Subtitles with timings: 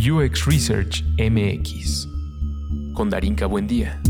[0.00, 2.08] UX Research MX
[2.94, 4.00] con Darinka Buendía.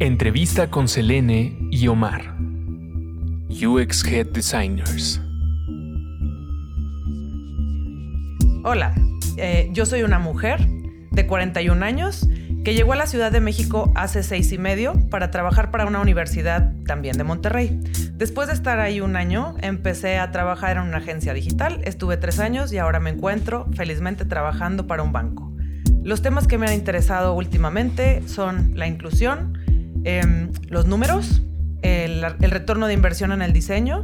[0.00, 2.34] Entrevista con Selene y Omar,
[3.50, 5.20] UX Head Designers.
[8.64, 8.94] Hola,
[9.36, 10.66] eh, yo soy una mujer
[11.12, 12.26] de 41 años
[12.64, 16.00] que llegó a la Ciudad de México hace seis y medio para trabajar para una
[16.00, 17.78] universidad también de Monterrey.
[18.14, 22.40] Después de estar ahí un año, empecé a trabajar en una agencia digital, estuve tres
[22.40, 25.54] años y ahora me encuentro felizmente trabajando para un banco.
[26.02, 29.60] Los temas que me han interesado últimamente son la inclusión,
[30.04, 31.42] Em, los números,
[31.82, 34.00] el, retorno de inversión en el diseño,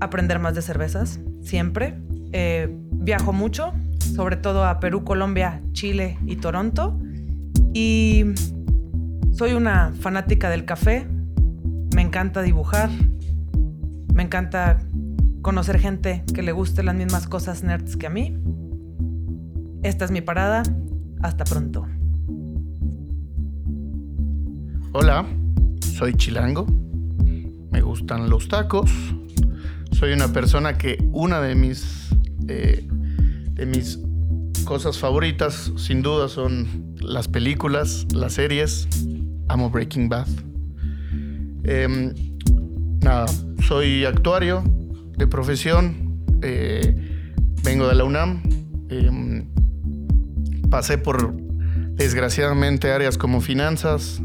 [0.00, 1.94] aprender más de cervezas, siempre.
[2.32, 6.98] Eh, viajo mucho, sobre todo a Perú, Colombia, Chile y Toronto.
[7.74, 8.24] Y
[9.34, 11.08] soy una fanática del café,
[11.94, 12.88] me encanta dibujar,
[14.14, 14.78] me encanta
[15.42, 18.38] conocer gente que le guste las mismas cosas nerds que a mí.
[19.82, 20.62] Esta es mi parada,
[21.20, 21.84] hasta pronto.
[24.92, 25.26] Hola,
[25.80, 26.66] soy Chilango.
[27.72, 28.90] Me gustan los tacos.
[29.90, 32.08] Soy una persona que una de mis,
[32.46, 32.86] eh,
[33.50, 33.98] de mis
[34.64, 38.88] cosas favoritas, sin duda, son las películas, las series.
[39.48, 40.28] Amo Breaking Bad.
[41.64, 42.12] Em,
[43.02, 43.26] nada,
[43.66, 44.62] soy actuario
[45.16, 46.22] de profesión.
[46.42, 46.94] Eh,
[47.62, 48.42] vengo de la UNAM.
[48.90, 49.46] Em,
[50.70, 51.34] pasé por,
[51.94, 54.22] desgraciadamente, áreas como finanzas,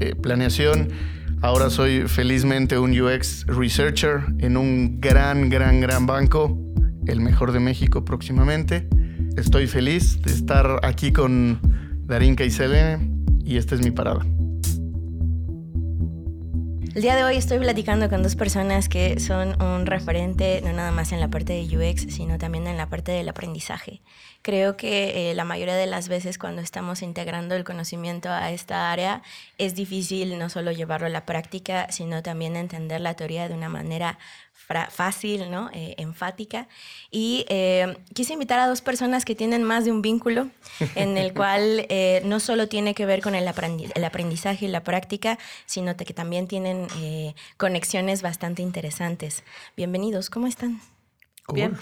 [0.00, 0.88] eh, planeación.
[1.42, 6.56] Ahora soy felizmente un UX researcher en un gran, gran, gran banco,
[7.06, 8.88] el mejor de México próximamente.
[9.36, 11.58] Estoy feliz de estar aquí con
[12.06, 13.10] Darinka y Selene
[13.44, 14.24] y esta es mi parada.
[16.94, 20.90] El día de hoy estoy platicando con dos personas que son un referente no nada
[20.90, 24.02] más en la parte de UX, sino también en la parte del aprendizaje.
[24.42, 28.92] Creo que eh, la mayoría de las veces cuando estamos integrando el conocimiento a esta
[28.92, 29.22] área
[29.56, 33.70] es difícil no solo llevarlo a la práctica, sino también entender la teoría de una
[33.70, 34.18] manera
[34.90, 35.70] fácil, ¿no?
[35.72, 36.68] Eh, enfática.
[37.10, 40.48] Y eh, quise invitar a dos personas que tienen más de un vínculo,
[40.94, 45.38] en el cual eh, no solo tiene que ver con el, aprendizaje y la práctica,
[45.66, 46.88] sino que también tienen
[47.56, 49.44] conexiones bastante interesantes.
[49.76, 50.80] Bienvenidos, ¿cómo están?
[51.52, 51.76] Bien.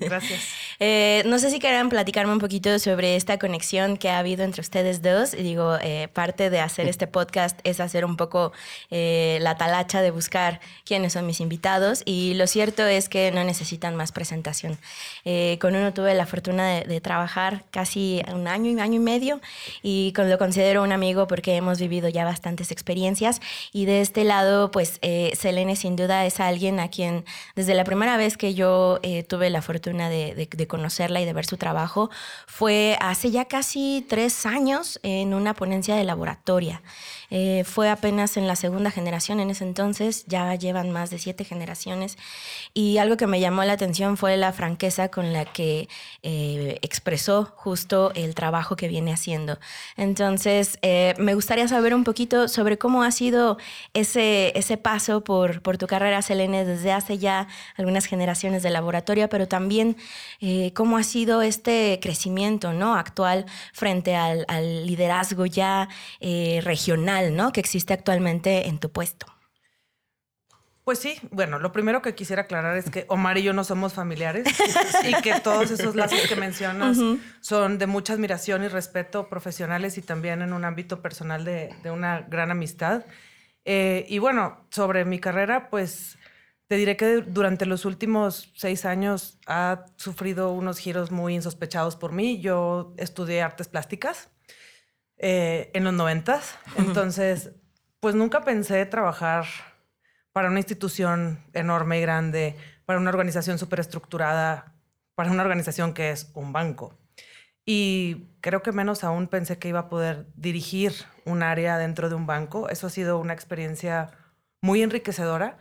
[0.00, 0.40] Gracias.
[0.80, 4.60] Eh, no sé si quieran platicarme un poquito sobre esta conexión que ha habido entre
[4.60, 5.32] ustedes dos.
[5.32, 8.52] Digo, eh, parte de hacer este podcast es hacer un poco
[8.90, 13.42] eh, la talacha de buscar quiénes son mis invitados y lo cierto es que no
[13.42, 14.78] necesitan más presentación.
[15.58, 19.40] con uno tuve la fortuna de, trabajar casi un año y año y medio
[19.82, 23.40] y con, lo considero un amigo porque hemos vivido ya bastantes experiencias
[23.72, 25.00] y de este lado, pues
[25.34, 27.24] Selene sin duda es alguien a quien
[27.56, 31.56] desde la primera vez que yo tuve la fortuna de, conocerla y de ver su
[31.56, 32.10] trabajo
[32.46, 36.82] fue hace ya casi tres años en una ponencia de laboratoria.
[37.30, 41.44] Eh, fue apenas en la segunda generación en ese entonces, ya llevan más de siete
[41.44, 42.16] generaciones.
[42.74, 45.88] Y algo que me llamó la atención fue la franqueza con la que
[46.22, 49.58] eh, expresó justo el trabajo que viene haciendo.
[49.96, 53.58] Entonces, eh, me gustaría saber un poquito sobre cómo ha sido
[53.94, 58.98] ese, ese paso por, por tu carrera, Selene, desde hace ya algunas generaciones de laboratorio,
[59.30, 59.96] pero también
[60.74, 62.94] cómo ha sido este crecimiento ¿no?
[62.94, 65.88] actual frente al, al liderazgo ya
[66.20, 67.52] regional ¿no?
[67.52, 69.26] Que existe actualmente en tu puesto.
[70.84, 73.92] Pues sí, bueno, lo primero que quisiera aclarar es que Omar y yo no somos
[73.92, 74.46] familiares
[75.06, 76.98] y que todos esos lazos que mencionas
[77.40, 82.22] son de mucha admiración y respeto profesionales y también en un ámbito personal de, una
[82.22, 83.04] gran amistad.
[83.66, 86.16] Eh, y bueno, sobre mi carrera, pues
[86.68, 92.12] te diré que durante los últimos seis años ha sufrido unos giros muy insospechados por
[92.12, 92.40] mí.
[92.40, 94.30] Yo estudié artes plásticas
[95.16, 96.56] eh, en los noventas.
[96.76, 97.52] Entonces,
[98.00, 99.46] pues nunca pensé trabajar
[100.32, 104.74] para una institución enorme y grande, para una organización súper estructurada,
[105.14, 106.98] para una organización que es un banco.
[107.64, 110.92] Y creo que menos aún pensé que iba a poder dirigir
[111.24, 112.68] un área dentro de un banco.
[112.68, 114.10] Eso ha sido una experiencia
[114.60, 115.58] muy enriquecedora.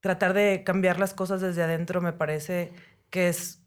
[0.00, 2.72] Tratar de cambiar las cosas desde adentro me parece
[3.10, 3.62] que es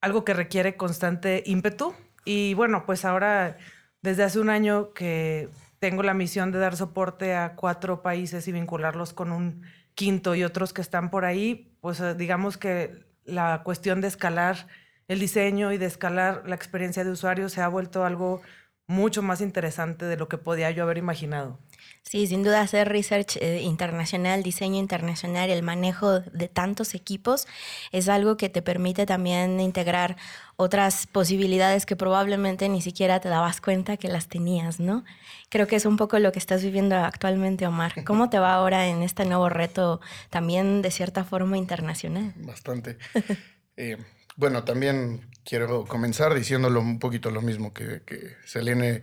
[0.00, 1.94] algo que requiere constante ímpetu.
[2.24, 3.58] Y bueno, pues ahora,
[4.02, 5.48] desde hace un año que
[5.78, 9.62] tengo la misión de dar soporte a cuatro países y vincularlos con un
[9.94, 14.66] quinto y otros que están por ahí, pues eh, digamos que la cuestión de escalar
[15.08, 18.42] el diseño y de escalar la experiencia de usuario se ha vuelto algo
[18.90, 21.60] mucho más interesante de lo que podía yo haber imaginado.
[22.02, 27.46] Sí, sin duda hacer research eh, internacional, diseño internacional, el manejo de tantos equipos
[27.92, 30.16] es algo que te permite también integrar
[30.56, 35.04] otras posibilidades que probablemente ni siquiera te dabas cuenta que las tenías, ¿no?
[35.50, 38.02] Creo que es un poco lo que estás viviendo actualmente, Omar.
[38.04, 40.00] ¿Cómo te va ahora en este nuevo reto
[40.30, 42.34] también de cierta forma internacional?
[42.36, 42.98] Bastante.
[43.82, 43.96] Eh,
[44.36, 49.02] bueno, también quiero comenzar diciéndolo un poquito lo mismo que, que Selene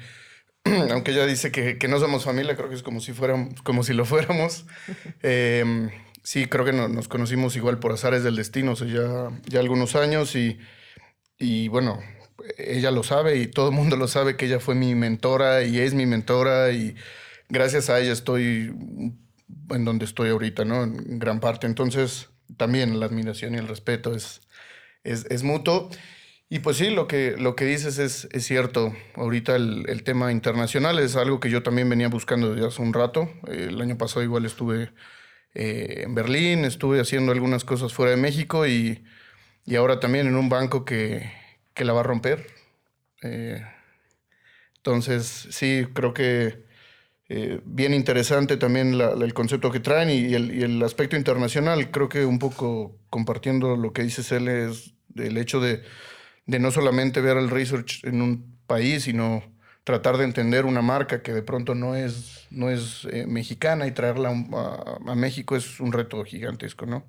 [0.91, 3.93] aunque ella dice que, no somos familia, creo que es como si, fuéramos, como si
[3.93, 4.65] lo fuéramos.
[5.21, 5.89] Em,
[6.23, 10.35] sí, creo que nos conocimos igual por azares del destino, hace ya, ya algunos años
[10.35, 10.59] y,
[11.37, 11.99] y bueno,
[12.57, 15.79] ella lo sabe y todo el mundo lo sabe que ella fue mi mentora y
[15.79, 16.95] es mi mentora y
[17.49, 18.73] gracias a ella estoy
[19.69, 20.83] en donde estoy ahorita, ¿no?
[20.83, 21.67] En gran parte.
[21.67, 24.41] Entonces, también la admiración y el respeto es,
[25.03, 25.89] es, es mutuo.
[26.49, 28.95] Y pues sí, lo que, lo que dices es, es cierto.
[29.15, 33.29] Ahorita el, tema internacional es algo que yo también venía buscando desde hace un rato.
[33.47, 34.91] El año pasado igual estuve
[35.53, 39.03] eh, en Berlín, estuve haciendo algunas cosas fuera de México y,
[39.77, 41.29] ahora también en un banco que,
[41.75, 42.47] la va a romper.
[43.23, 43.61] Eh,
[44.77, 46.65] entonces, sí, creo que
[47.29, 51.91] eh, bien interesante también el concepto que traen y el, y el aspecto internacional.
[51.91, 55.83] Creo que un poco compartiendo lo que dices él es el hecho de
[56.47, 59.43] de no solamente ver el research en un país, sino
[59.83, 63.91] tratar de entender una marca que de pronto no es, no es eh, mexicana y
[63.91, 67.05] traerla a, México es un reto gigantesco, ¿no?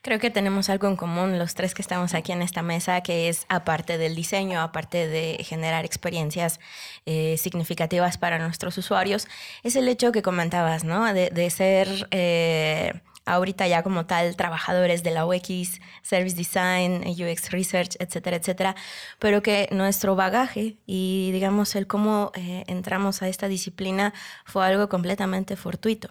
[0.00, 3.30] Creo que tenemos algo en común los tres que estamos aquí en esta mesa, que
[3.30, 6.60] es aparte del diseño, aparte de generar experiencias
[7.06, 9.26] eh, significativas para nuestros usuarios,
[9.62, 11.12] es el hecho que comentabas, ¿no?
[11.12, 12.08] De, ser...
[12.10, 12.92] Eh,
[13.26, 18.76] ahorita ya como tal trabajadores de la UX, Service Design, UX Research, etcétera, etcétera,
[19.18, 24.12] pero que nuestro bagaje y digamos el cómo eh, entramos a esta disciplina
[24.44, 26.10] fue algo completamente fortuito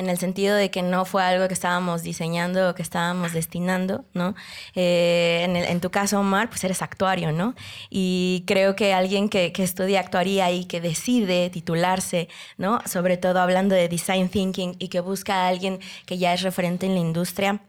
[0.00, 4.04] en el sentido de que no fue algo que estábamos diseñando o que estábamos destinando,
[4.14, 4.34] ¿no?
[4.74, 7.54] Eh, en, tu caso, Omar, pues eres actuario, ¿no?
[7.90, 12.80] Y creo que alguien que, que estudia actuaría y que decide titularse, ¿no?
[12.86, 16.86] Sobre todo hablando de design thinking y que busca a alguien que ya es referente
[16.86, 17.60] en la industria,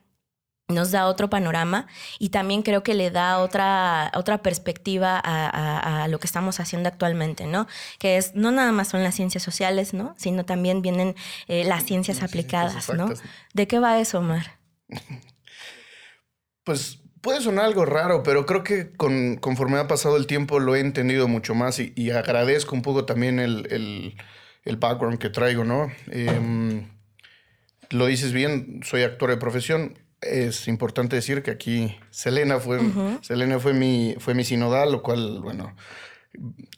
[0.71, 1.87] nos da otro panorama
[2.19, 7.45] y también creo que le da otra, otra perspectiva a, lo que estamos haciendo actualmente,
[7.45, 7.67] ¿no?
[7.99, 10.15] Que es, no nada más son las ciencias sociales, ¿no?
[10.17, 11.15] Sino también vienen
[11.47, 13.09] eh, las ciencias aplicadas, ¿no?
[13.53, 14.59] ¿De qué va eso, Omar?
[16.63, 20.75] Pues puede sonar algo raro, pero creo que con, conforme ha pasado el tiempo lo
[20.75, 24.15] he entendido mucho más y, agradezco un poco también el,
[24.79, 25.91] background que traigo, ¿no?
[26.11, 26.87] Em,
[27.89, 32.79] lo dices bien, soy actor de profesión es importante decir que aquí Selena fue,
[33.21, 35.75] Selena fue, mi, fue mi sinodal, lo cual, bueno,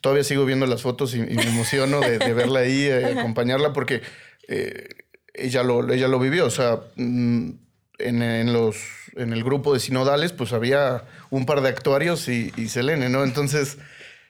[0.00, 4.02] todavía sigo viendo las fotos y, me emociono de, verla ahí, eh, acompañarla, porque
[4.48, 4.88] eh,
[5.34, 6.46] ella, lo, ella lo vivió.
[6.46, 7.50] O sea, mm,
[7.98, 8.76] en, los,
[9.14, 13.24] en el grupo de sinodales, pues había un par de actuarios y, y Selene, ¿no?
[13.24, 13.78] Entonces,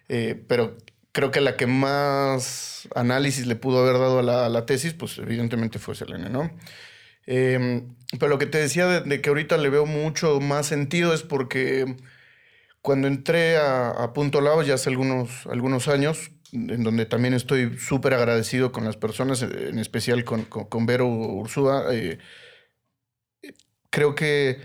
[0.09, 0.77] eh, pero
[1.13, 4.93] creo que la que más análisis le pudo haber dado a la, a la tesis,
[4.93, 6.51] pues evidentemente fue Selene, ¿no?
[7.27, 11.23] Em, pero lo que te decía de, que ahorita le veo mucho más sentido es
[11.23, 11.97] porque
[12.83, 18.15] cuando entré a, Punto Lao ya hace algunos, algunos años, en donde también estoy súper
[18.15, 22.19] agradecido con las personas, en especial con, con, Vero Ursúa, eh,
[23.91, 24.59] creo que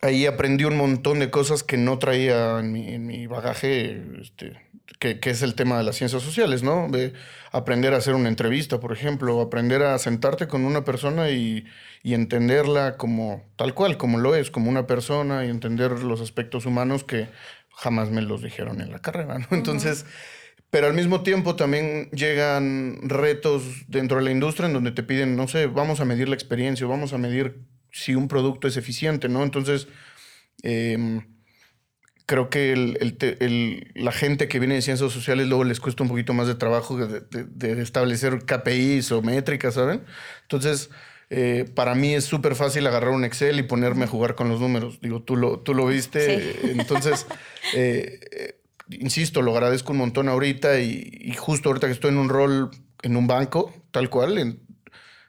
[0.00, 4.67] ahí aprendí un montón de cosas que no traía en mi, en mi bagaje este,
[4.98, 6.88] que, es el tema de las ciencias sociales, ¿no?
[6.88, 7.12] De
[7.52, 11.64] aprender a hacer una entrevista, por ejemplo, aprender a sentarte con una persona y,
[12.04, 17.04] entenderla como tal cual, como lo es, como una persona y entender los aspectos humanos
[17.04, 17.28] que
[17.76, 19.46] jamás me los dijeron en la carrera, ¿no?
[19.50, 20.06] Entonces,
[20.70, 25.36] pero al mismo tiempo también llegan retos dentro de la industria en donde te piden,
[25.36, 27.60] no sé, vamos a medir la experiencia, vamos a medir
[27.92, 29.42] si un producto es eficiente, ¿no?
[29.42, 29.86] Entonces,
[30.62, 31.20] eh,
[32.28, 36.34] creo que el, la gente que viene de ciencias sociales luego les cuesta un poquito
[36.34, 40.02] más de trabajo de, establecer KPIs o métricas, ¿saben?
[40.42, 40.90] Entonces,
[41.30, 44.60] eh, para mí es súper fácil agarrar un Excel y ponerme a jugar con los
[44.60, 45.00] números.
[45.00, 46.70] Digo, tú lo, tú lo viste.
[46.70, 47.26] Entonces,
[47.74, 52.28] eh, eh, insisto, lo agradezco un montón ahorita y, justo ahorita que estoy en un
[52.28, 52.70] rol
[53.00, 54.58] en un banco, tal cual,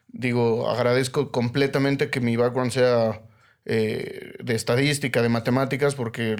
[0.08, 3.22] digo, agradezco completamente que mi background sea...
[3.64, 6.36] de estadística, de matemáticas, porque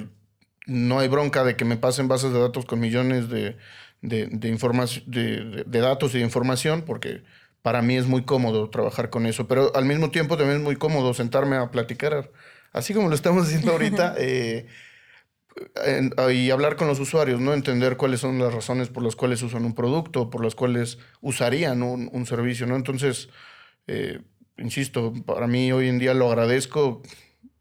[0.67, 3.57] no hay bronca de que me pasen bases de datos con millones de,
[4.01, 7.23] de, de, de, datos y de información, porque
[7.61, 10.75] para mí es muy cómodo trabajar con eso, pero al mismo tiempo también es muy
[10.75, 12.31] cómodo sentarme a platicar,
[12.73, 14.67] así como lo estamos haciendo ahorita, eh,
[16.33, 17.53] y hablar con los usuarios, ¿no?
[17.53, 21.83] Entender cuáles son las razones por las cuales usan un producto, por las cuales usarían
[21.83, 22.75] un, servicio, ¿no?
[22.75, 23.29] Entonces,
[23.87, 24.21] eh,
[24.57, 27.01] insisto, para mí hoy en día lo agradezco.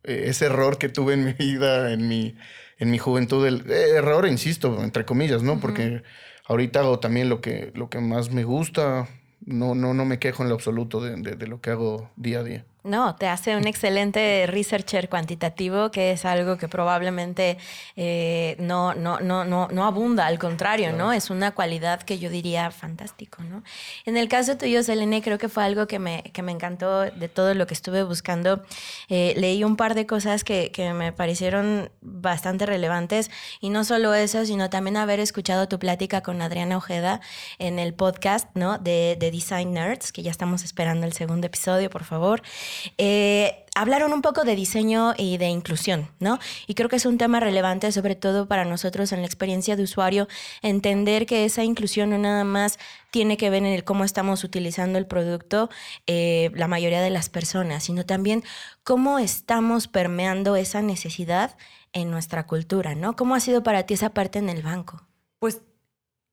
[0.05, 2.37] Eh, ese error que tuve en mi vida, en mi,
[2.81, 5.61] en mi juventud, el eh, error, insisto, entre comillas, ¿no?
[5.61, 6.03] Porque
[6.47, 9.09] ahorita hago también lo que, lo que más me gusta.
[9.45, 12.65] No, no, no me quejo en lo absoluto de lo que hago día a día.
[12.83, 17.59] No, te hace un excelente researcher cuantitativo, que es algo que probablemente
[17.95, 21.13] eh, no, no, no, no, no abunda, al contrario, ¿no?
[21.13, 23.63] Es una cualidad que yo diría fantástico, ¿no?
[24.07, 27.29] En el caso tuyo, Selene, creo que fue algo que me, que me encantó de
[27.29, 28.63] todo lo que estuve buscando.
[29.11, 34.15] Eh, leí un par de cosas que, que, me parecieron bastante relevantes, y no solo
[34.15, 37.21] eso, sino también haber escuchado tu plática con Adriana Ojeda
[37.59, 38.79] en el podcast, ¿no?
[38.79, 42.43] De, de Design Nerds, que ya estamos esperando el segundo episodio, por favor.
[42.99, 46.39] Eh, hablaron un poco de diseño y de inclusión, ¿no?
[46.67, 49.85] Y creo que es un tema relevante, sobre todo para nosotros en la experiencia de
[49.85, 50.29] usuario,
[50.63, 52.79] entender que esa inclusión no nada más
[53.11, 55.71] tiene que ver en el cómo estamos utilizando el producto
[56.07, 58.45] eh, la mayoría de las personas, sino también
[58.85, 61.57] cómo estamos permeando esa necesidad
[61.93, 63.17] en nuestra cultura, ¿no?
[63.17, 65.07] ¿Cómo ha sido para ti esa parte en el banco?
[65.39, 65.63] Pues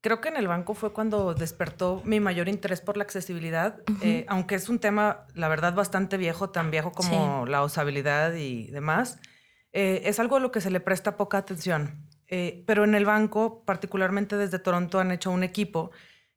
[0.07, 4.23] Creo que en el banco fue cuando despertó mi mayor interés por la accesibilidad, eh,
[4.29, 9.19] aunque es un tema, la verdad, bastante viejo, tan viejo como la usabilidad y demás.
[9.73, 12.07] Eh, es algo a lo que se le presta poca atención.
[12.29, 15.91] Eh, pero en el banco, particularmente desde Toronto, han hecho un equipo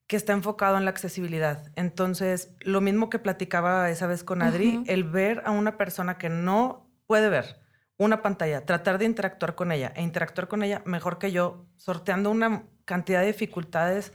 [0.08, 1.70] que está enfocado en la accesibilidad.
[1.76, 6.28] Entonces, lo mismo que platicaba esa vez con Adri, el ver a una persona que
[6.28, 7.60] no puede ver
[7.98, 12.30] una pantalla, tratar de interactuar con ella e interactuar con ella mejor que yo, sorteando
[12.30, 14.12] una cantidad de dificultades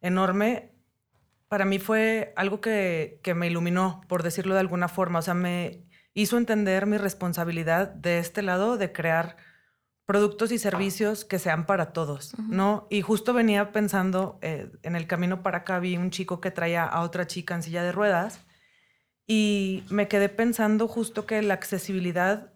[0.00, 0.70] enorme,
[1.48, 5.18] para mí fue algo que, me iluminó, por decirlo de alguna forma.
[5.18, 5.82] O sea, me
[6.14, 9.36] hizo entender mi responsabilidad de este lado de crear
[10.06, 12.86] productos y servicios que sean para todos, ¿no?
[12.90, 16.84] Y justo venía pensando, eh, en el camino para acá vi un chico que traía
[16.84, 18.40] a otra chica en silla de ruedas
[19.26, 22.52] y me quedé pensando justo que la accesibilidad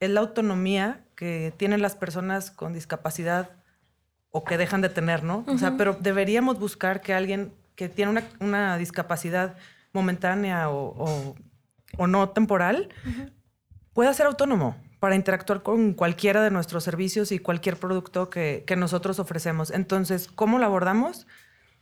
[0.00, 3.57] es la autonomía que tienen las personas con discapacidad
[4.30, 5.44] o que dejan de tener, ¿no?
[5.46, 9.56] O sea, pero deberíamos buscar que alguien que tiene una, discapacidad
[9.92, 11.34] momentánea o,
[12.06, 12.88] no temporal
[13.92, 19.18] pueda ser autónomo para interactuar con cualquiera de nuestros servicios y cualquier producto que, nosotros
[19.18, 19.70] ofrecemos.
[19.70, 21.26] Entonces, ¿cómo lo abordamos?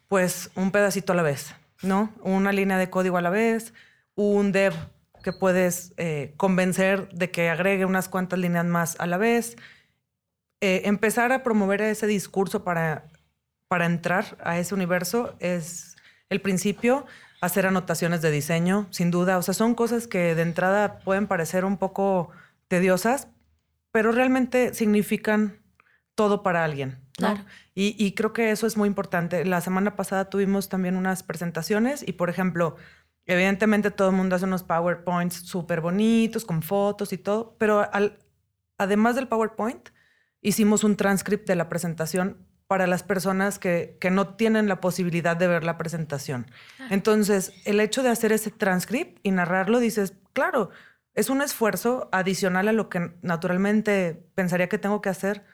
[0.08, 2.12] Pues un pedacito a la vez, ¿no?
[2.22, 3.72] Una línea de código a la vez,
[4.14, 4.74] un dev
[5.24, 9.56] que puedes eh, convencer de que agregue unas cuantas líneas más a la vez,
[10.60, 13.08] eh, empezar a promover ese discurso para,
[13.68, 15.96] para entrar a ese universo es
[16.28, 17.06] el principio,
[17.40, 19.38] hacer anotaciones de diseño, sin duda.
[19.38, 22.30] O sea, son cosas que de entrada pueden parecer un poco
[22.68, 23.28] tediosas,
[23.92, 25.60] pero realmente significan
[26.14, 26.98] todo para alguien.
[27.74, 29.44] Y, y, creo que eso es muy importante.
[29.46, 32.76] La semana pasada tuvimos también unas presentaciones y, por ejemplo,
[33.24, 38.18] evidentemente todo el mundo hace unos PowerPoints súper bonitos, con fotos y todo, pero al,
[38.78, 39.88] además del PowerPoint,
[40.46, 42.36] hicimos un transcript de la presentación
[42.68, 46.46] para las personas que, que, no tienen la posibilidad de ver la presentación.
[46.90, 50.70] Entonces, el hecho de hacer ese transcript y narrarlo, dices, claro,
[51.14, 55.44] es un esfuerzo adicional a lo que naturalmente pensaría que tengo que hacer,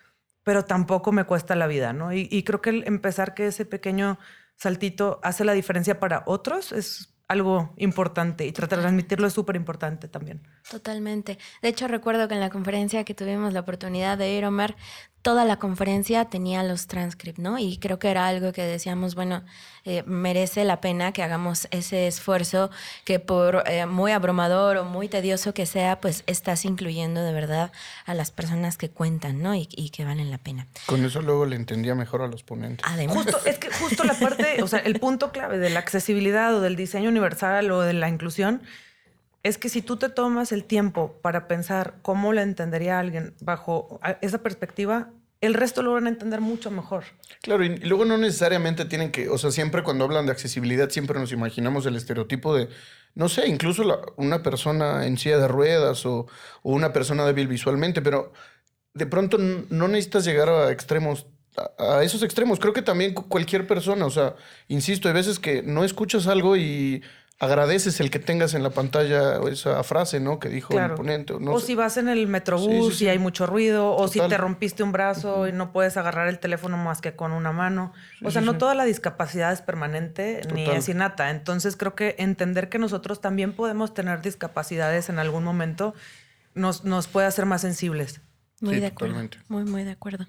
[0.43, 2.13] pero tampoco me cuesta la vida, ¿no?
[2.13, 4.19] Y, y creo que el empezar que ese pequeño
[4.57, 9.57] saltito hace la diferencia para otros es algo importante y tratar de transmitirlo es súper
[9.57, 10.47] importante también.
[10.71, 11.39] Totalmente.
[11.61, 14.77] De hecho, recuerdo que en la conferencia que tuvimos la oportunidad de ir, Omar,
[15.23, 17.59] toda la conferencia tenía los transcripts, ¿no?
[17.59, 19.43] Y creo que era algo que decíamos, bueno,
[19.85, 22.71] eh, merece la pena que hagamos ese esfuerzo
[23.05, 27.73] que por eh, muy abrumador o muy tedioso que sea, pues estás incluyendo de verdad
[28.05, 29.55] a las personas que cuentan, ¿no?
[29.55, 30.67] Y, que valen la pena.
[30.87, 32.85] Con eso luego le entendía mejor a los ponentes.
[32.89, 33.17] Además.
[33.17, 36.61] Justo, es que justo la parte, o sea, el punto clave de la accesibilidad o
[36.61, 38.63] del diseño universal o de la inclusión
[39.43, 44.01] es que si tú te tomas el tiempo para pensar cómo le entendería alguien bajo
[44.21, 47.05] esa perspectiva, el resto lo van a entender mucho mejor.
[47.43, 51.19] Claro, y luego no necesariamente tienen que, o sea, siempre cuando hablan de accesibilidad, siempre
[51.19, 52.69] nos imaginamos el estereotipo de,
[53.17, 53.83] no sé, incluso
[54.17, 56.29] una persona en silla de ruedas o,
[56.63, 58.33] una persona débil visualmente, pero
[58.95, 61.27] de pronto no necesitas llegar a extremos
[61.77, 62.61] a, esos extremos.
[62.61, 64.37] Creo que también cualquier persona, o sea,
[64.69, 67.03] insisto, hay veces que no escuchas algo y
[67.43, 70.39] agradeces el que tengas en la pantalla esa frase, ¿no?
[70.39, 71.35] Que dijo el ponente.
[71.35, 74.93] o si vas en el metrobús y hay mucho ruido, o si te rompiste un
[74.93, 77.93] brazo y no puedes agarrar el teléfono más que con una mano.
[78.23, 81.31] O sea, no toda la discapacidad es permanente ni es innata.
[81.31, 85.95] Entonces creo que entender que nosotros también podemos tener discapacidades en algún momento
[86.55, 88.21] nos, nos puede hacer más sensibles.
[88.63, 89.29] Muy de acuerdo.
[89.49, 90.27] Muy, muy de acuerdo.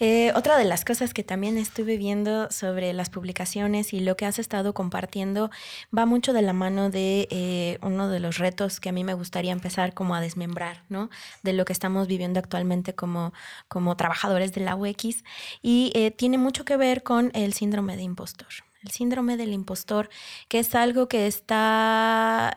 [0.00, 4.24] Eh, otra de las cosas que también estuve viendo sobre las publicaciones y lo que
[4.26, 5.50] has estado compartiendo
[5.96, 9.12] va mucho de la mano de eh, uno de los retos que a mí me
[9.12, 11.10] gustaría empezar como a desmembrar, ¿no?
[11.42, 13.34] De lo que estamos viviendo actualmente como,
[13.68, 15.24] como trabajadores de la UX
[15.60, 18.48] y eh, tiene mucho que ver con el síndrome de impostor.
[18.82, 20.08] El síndrome del impostor,
[20.48, 22.56] que es algo que está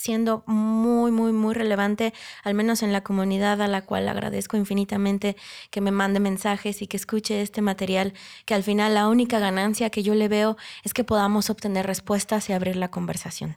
[0.00, 5.36] siendo muy, muy, muy relevante, al menos en la comunidad a la cual agradezco infinitamente
[5.70, 8.14] que me mande mensajes y que escuche este material,
[8.46, 12.48] que al final la única ganancia que yo le veo es que podamos obtener respuestas
[12.48, 13.56] y abrir la conversación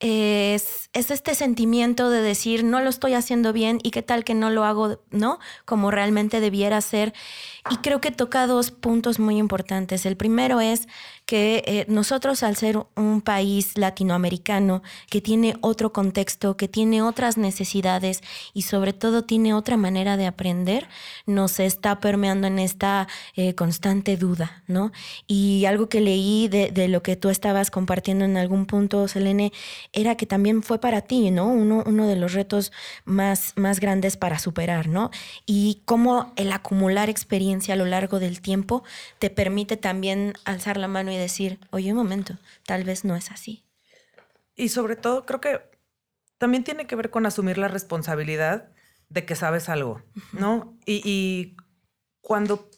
[0.00, 4.50] es, este sentimiento de decir, no lo estoy haciendo bien y qué tal que no
[4.50, 5.38] lo hago, ¿no?
[5.64, 7.14] Como realmente debiera ser.
[7.70, 10.04] Y creo que toca dos puntos muy importantes.
[10.04, 10.88] El primero es
[11.26, 17.38] que eh, nosotros al ser un país latinoamericano que tiene otro contexto, que tiene otras
[17.38, 20.88] necesidades y sobre todo tiene otra manera de aprender,
[21.26, 24.92] nos está permeando en esta eh, constante duda, ¿no?
[25.26, 29.52] Y algo que leí de, lo que tú estabas compartiendo en algún punto, Selene,
[29.92, 31.46] era que también fue para ti, ¿no?
[31.46, 32.72] Uno, uno de los retos
[33.06, 35.10] más, más grandes para superar, ¿no?
[35.46, 38.84] Y cómo el acumular experiencia a lo largo del tiempo
[39.18, 43.30] te permite también alzar la mano y decir, oye, un momento, tal vez no es
[43.30, 43.64] así.
[44.56, 45.60] Y sobre todo, creo que
[46.38, 48.68] también tiene que ver con asumir la responsabilidad
[49.08, 50.02] de que sabes algo,
[50.32, 50.76] ¿no?
[50.84, 51.56] Y, y
[52.20, 52.68] cuando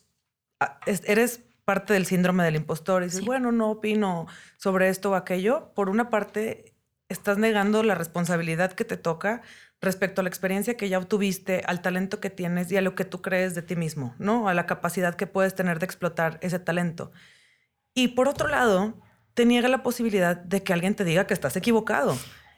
[0.61, 4.27] ah, eres parte del síndrome del impostor y dices, bueno, no opino
[4.57, 6.77] sobre esto o aquello, por una parte
[7.09, 9.43] estás negando la responsabilidad que te toca
[9.81, 13.05] respecto a la experiencia que ya obtuviste, al talento que tienes y a lo que
[13.05, 14.49] tú crees de ti mismo, ¿no?
[14.49, 17.13] A la capacidad que puedes tener de explotar ese talento.
[17.97, 18.95] Y por otro lado,
[19.33, 22.17] te niega la posibilidad de que alguien te diga que estás equivocado.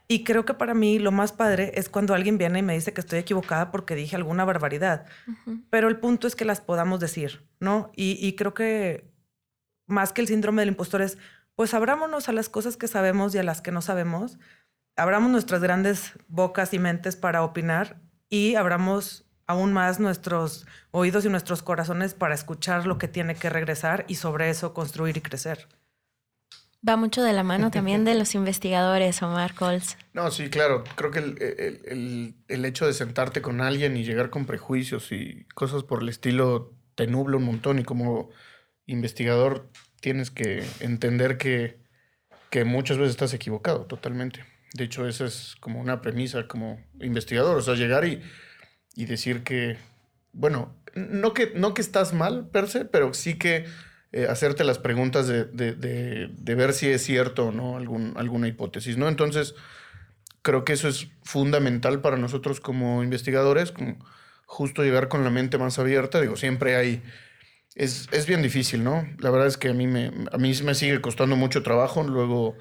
[0.08, 2.92] Y creo que para mí lo más padre es cuando alguien viene y me dice
[2.92, 5.06] que estoy equivocada porque dije alguna barbaridad.
[5.70, 7.92] Pero el punto es que las podamos decir, ¿no?
[7.94, 9.12] Y, y creo que
[9.86, 11.18] más que el síndrome del impostor es
[11.54, 14.38] pues abrámonos a las cosas que sabemos y a las que no sabemos,
[14.96, 21.28] abramos nuestras grandes bocas y mentes para opinar y abramos aún más nuestros oídos y
[21.28, 25.66] nuestros corazones para escuchar lo que tiene que regresar y sobre eso construir y crecer.
[26.88, 29.96] Va mucho de la mano también de los investigadores, Omar Coles.
[30.12, 30.84] No, sí, claro.
[30.94, 35.82] Creo que el, el, hecho de sentarte con alguien y llegar con prejuicios y cosas
[35.82, 38.30] por el estilo te nubla un montón y como
[38.86, 41.78] investigador tienes que entender que,
[42.64, 44.44] muchas veces estás equivocado totalmente.
[44.74, 48.20] De hecho, esa es como una premisa como investigador, o sea, llegar y,
[49.06, 49.76] decir que,
[50.32, 53.64] bueno, no que, no que estás mal per se, pero sí que
[54.12, 59.08] eh, hacerte las preguntas de, ver si es cierto o no algún, alguna hipótesis, ¿no?
[59.08, 59.54] Entonces,
[60.42, 63.98] creo que eso es fundamental para nosotros como investigadores, como
[64.46, 66.20] justo llegar con la mente más abierta.
[66.20, 67.02] Digo, siempre hay
[67.78, 69.08] es, es, bien difícil, ¿no?
[69.18, 72.56] La verdad es que a mí me, a mí me sigue costando mucho trabajo luego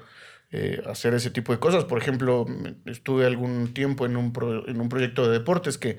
[0.52, 1.84] eh, hacer ese tipo de cosas.
[1.84, 2.46] Por ejemplo,
[2.86, 4.32] estuve algún tiempo en un,
[4.68, 5.98] en un proyecto de deportes que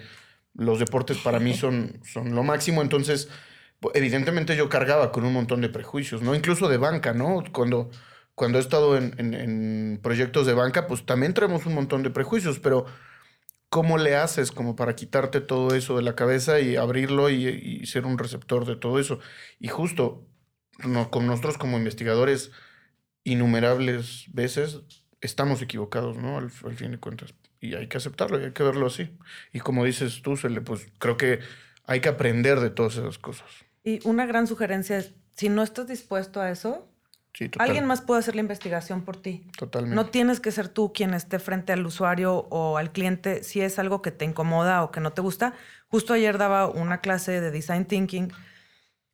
[0.54, 3.30] los deportes para mí son, son lo máximo, entonces
[3.94, 6.36] evidentemente yo cargaba con un montón de prejuicios, ¿no?
[6.36, 7.44] Incluso de banca, ¿no?
[7.52, 7.90] Cuando,
[8.36, 12.10] cuando he estado en, en, en proyectos de banca, pues también traemos un montón de
[12.10, 12.86] prejuicios, pero
[13.70, 18.08] ¿Cómo le haces como para quitarte todo eso de la cabeza y abrirlo y, ser
[18.08, 19.20] un receptor de todo eso?
[19.60, 20.26] Y justo
[21.12, 22.52] con nosotros como investigadores,
[23.24, 24.82] innumerables veces
[25.22, 26.40] estamos equivocados, ¿no?
[26.40, 27.36] Al, fin de cuentas.
[27.62, 29.10] Y hay que aceptarlo y hay que verlo así.
[29.52, 31.40] Y como dices tú, Cele, pues creo que
[31.86, 33.48] hay que aprender de todas esas cosas.
[33.84, 36.90] Y una gran sugerencia es, si no estás dispuesto a eso,
[37.58, 39.46] Alguien más puede hacer la investigación por ti.
[39.58, 39.96] Totalmente.
[39.96, 43.80] No tienes que ser tú quien esté frente al usuario o al cliente si es
[43.80, 45.54] algo que te incomoda o que no te gusta.
[45.88, 48.34] Justo ayer daba una clase de design thinking.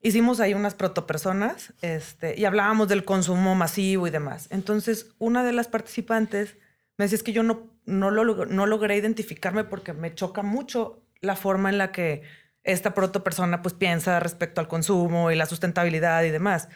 [0.02, 4.48] Hicimos ahí unas protopersonas este, y hablábamos del consumo masivo y demás.
[4.50, 6.58] Entonces, una de las participantes
[6.98, 11.02] me decía, es que yo no, no, lo, no logré identificarme porque me choca mucho
[11.22, 12.24] la forma en la que
[12.64, 16.70] esta protopersona pues piensa respecto al consumo y la sustentabilidad y demás.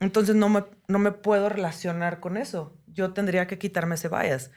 [0.00, 2.76] Entonces no me, no me puedo relacionar con eso.
[2.86, 4.50] Yo tendría que quitarme ese bias.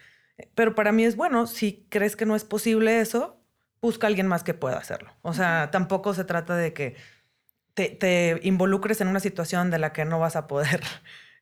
[0.55, 3.41] Pero para mí es bueno, si crees que no es posible eso,
[3.81, 5.11] busca a alguien más que pueda hacerlo.
[5.21, 6.95] O sea, tampoco se trata de que
[7.73, 10.81] te, involucres en una situación de la que no vas a poder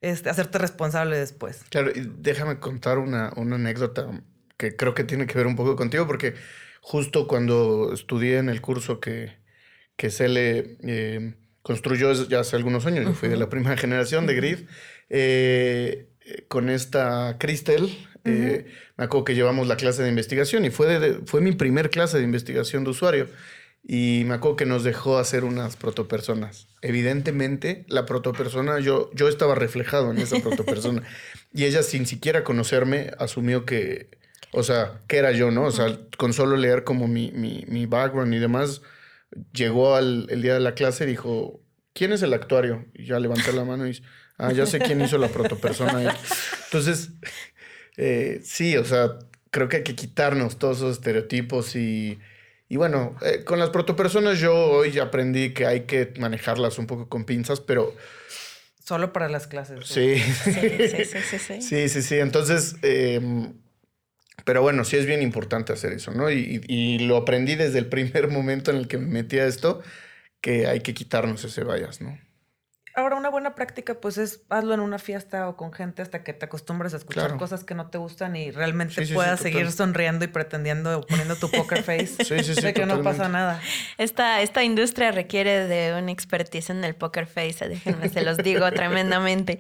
[0.01, 1.63] este, hacerte responsable después.
[1.69, 4.07] Claro, y déjame contar una, anécdota
[4.57, 6.33] que creo que tiene que ver un poco contigo, porque
[6.81, 9.37] justo cuando estudié en el curso que,
[9.95, 10.77] que se le...
[10.83, 14.59] Eh, construyó ya hace algunos años, yo fui de la primera generación de Grid.
[15.09, 16.07] Eh,
[16.47, 17.89] con esta Cristel,
[18.23, 22.23] me acuerdo que llevamos la clase de investigación y fue, fue mi primer clase de
[22.23, 23.27] investigación de usuario.
[23.83, 26.67] Y me acuerdo que nos dejó hacer unas protopersonas.
[26.81, 31.03] Evidentemente, la protopersona, yo, yo estaba reflejado en esa protopersona.
[31.53, 34.09] y ella, sin siquiera conocerme, asumió que,
[34.51, 35.63] o sea, que era yo, ¿no?
[35.63, 38.81] O sea, con solo leer como mi, mi, mi background y demás,
[39.53, 41.61] llegó al el día de la clase y dijo,
[41.93, 42.85] ¿quién es el actuario?
[42.93, 44.03] Y ya levanté la mano y dice,
[44.37, 46.15] ah, ya sé quién hizo la protopersona.
[46.65, 47.11] Entonces,
[47.97, 49.19] eh, sí, o sea,
[49.51, 52.19] creo que hay que quitarnos todos esos estereotipos y
[52.69, 57.09] y bueno, eh, con las protopersonas yo hoy aprendí que hay que manejarlas un poco
[57.09, 57.95] con pinzas, pero...
[58.83, 59.79] Solo para las clases.
[59.87, 60.19] Sí.
[60.19, 61.61] Sí, sí, sí, sí.
[61.61, 62.15] sí, sí, sí.
[62.19, 63.53] Entonces, em,
[64.45, 66.29] pero bueno, sí es bien importante hacer eso, ¿no?
[66.29, 69.81] Y, y, lo aprendí desde el primer momento en el que me metí a esto,
[70.39, 72.19] que hay que quitarnos ese vallas, ¿no?
[72.95, 76.33] Ahora, una buena práctica, pues es hazlo en una fiesta o con gente hasta que
[76.33, 80.27] te acostumbres a escuchar cosas que no te gustan y realmente puedas seguir sonriendo y
[80.27, 82.17] pretendiendo o poniendo tu poker face
[82.61, 83.61] de que no pasa nada.
[83.97, 88.69] Esta, esta industria requiere de una expertise en el poker face, déjenme, se los digo
[88.73, 89.59] tremendamente.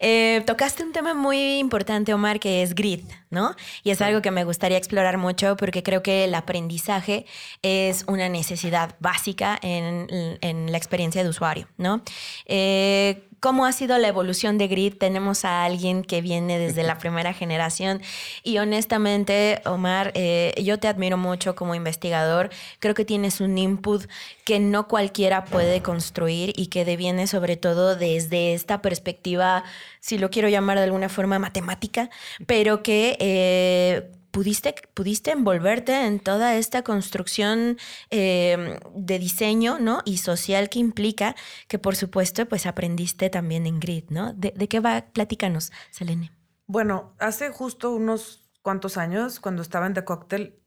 [0.00, 3.54] Eh, tocaste un tema muy importante, Omar, que es grit, ¿no?
[3.84, 7.24] Y es algo que me gustaría explorar mucho porque creo que el aprendizaje
[7.62, 10.08] es una necesidad básica en,
[10.40, 12.02] en la experiencia de usuario, ¿no?
[12.46, 14.94] Eh, eh, cómo ha sido la evolución de Grid.
[14.94, 18.00] Tenemos a alguien que viene desde la primera generación
[18.42, 22.48] y honestamente, Omar, eh, yo te admiro mucho como investigador.
[22.78, 24.06] Creo que tienes un input
[24.46, 29.64] que no cualquiera puede construir y que deviene sobre todo desde esta perspectiva,
[30.00, 32.08] si lo quiero llamar de alguna forma matemática,
[32.46, 33.16] pero que...
[33.20, 37.78] Eh, pudiste, pudiste envolverte en toda esta construcción
[38.10, 40.02] em, de diseño ¿no?
[40.04, 41.36] y social que implica
[41.68, 44.32] que por supuesto pues aprendiste también en Grid, ¿no?
[44.34, 45.04] ¿De, qué va?
[45.12, 46.32] Platícanos, Selene.
[46.66, 50.58] Bueno, hace justo unos cuantos años, cuando estaba en The Cocktail,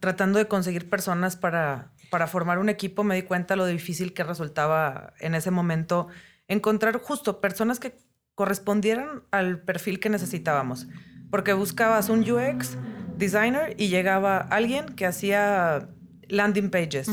[0.00, 4.24] tratando de conseguir personas para, para formar un equipo, me di cuenta lo difícil que
[4.24, 6.08] resultaba en ese momento
[6.48, 7.98] encontrar justo personas que
[8.34, 10.86] correspondieran al perfil que necesitábamos.
[11.30, 12.76] Porque buscabas un UX,
[13.22, 15.88] designer y llegaba alguien que hacía
[16.28, 17.08] landing pages.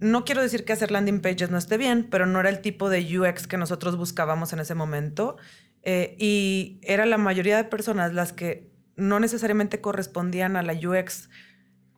[0.00, 2.88] No quiero decir que hacer landing pages no esté bien, pero no era el tipo
[2.88, 5.36] de UX que nosotros buscábamos en ese momento.
[5.82, 11.30] Eh, y era la mayoría de personas las que no necesariamente correspondían a la UX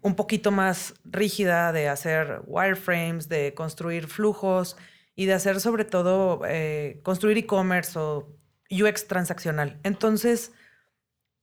[0.02, 4.76] un poquito más rígida de hacer wireframes, de construir flujos
[5.14, 8.36] y de hacer sobre todo eh, construir e-commerce o
[8.70, 9.78] UX transaccional.
[9.84, 10.52] Entonces,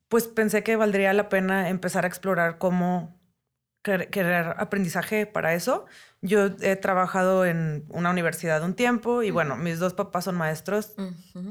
[0.10, 3.16] pues pensé que valdría la pena empezar a explorar cómo
[3.84, 5.86] querer aprendizaje para eso.
[6.22, 10.96] Yo he trabajado en una universidad un tiempo y bueno, mis dos papás son maestros.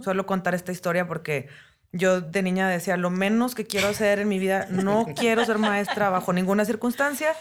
[0.03, 1.49] Suelo contar esta historia porque
[1.93, 5.59] yo de niña decía, lo menos que quiero hacer en mi vida, no quiero ser
[5.59, 7.35] maestra bajo ninguna circunstancia.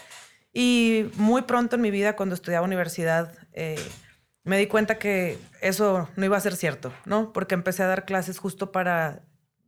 [0.54, 3.78] Y muy pronto en mi vida, cuando estudiaba universidad, eh,
[4.44, 7.32] me di cuenta que eso no iba a ser cierto, ¿no?
[7.34, 9.20] Porque empecé a dar clases justo para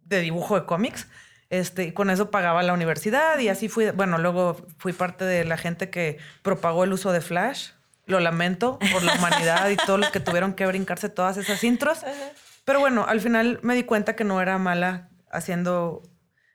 [0.05, 1.07] de dibujo de cómics
[1.51, 5.45] este, y con eso pagaba la universidad y así fui, bueno, luego fui parte de
[5.45, 7.71] la gente que propagó el uso de Flash.
[8.07, 12.01] Lo lamento por la humanidad y todos los que tuvieron que brincarse todas esas intros.
[12.65, 16.03] Pero bueno, al final me di cuenta que no era mala haciendo,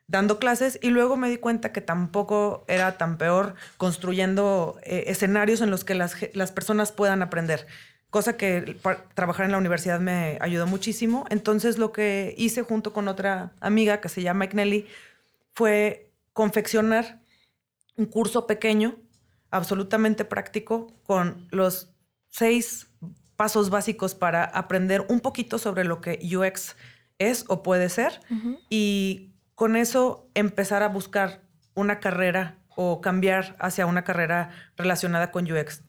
[0.08, 5.62] dando clases y luego me di cuenta que tampoco era tan peor construyendo eh, escenarios
[5.62, 7.68] en los que las, las personas puedan aprender
[8.16, 8.78] cosa que
[9.14, 11.26] trabajar en la universidad me ayudó muchísimo.
[11.30, 14.88] Entonces lo que hice junto con otra amiga que se llama Nelly
[15.54, 17.20] fue confeccionar
[17.98, 18.96] un curso pequeño,
[19.52, 21.90] absolutamente práctico, con los
[22.30, 22.88] seis
[23.36, 26.78] pasos básicos para aprender un poquito sobre lo que UX
[27.20, 28.22] es o puede ser
[28.70, 31.42] y con eso empezar a buscar
[31.74, 35.84] una carrera o cambiar hacia una carrera relacionada con UX.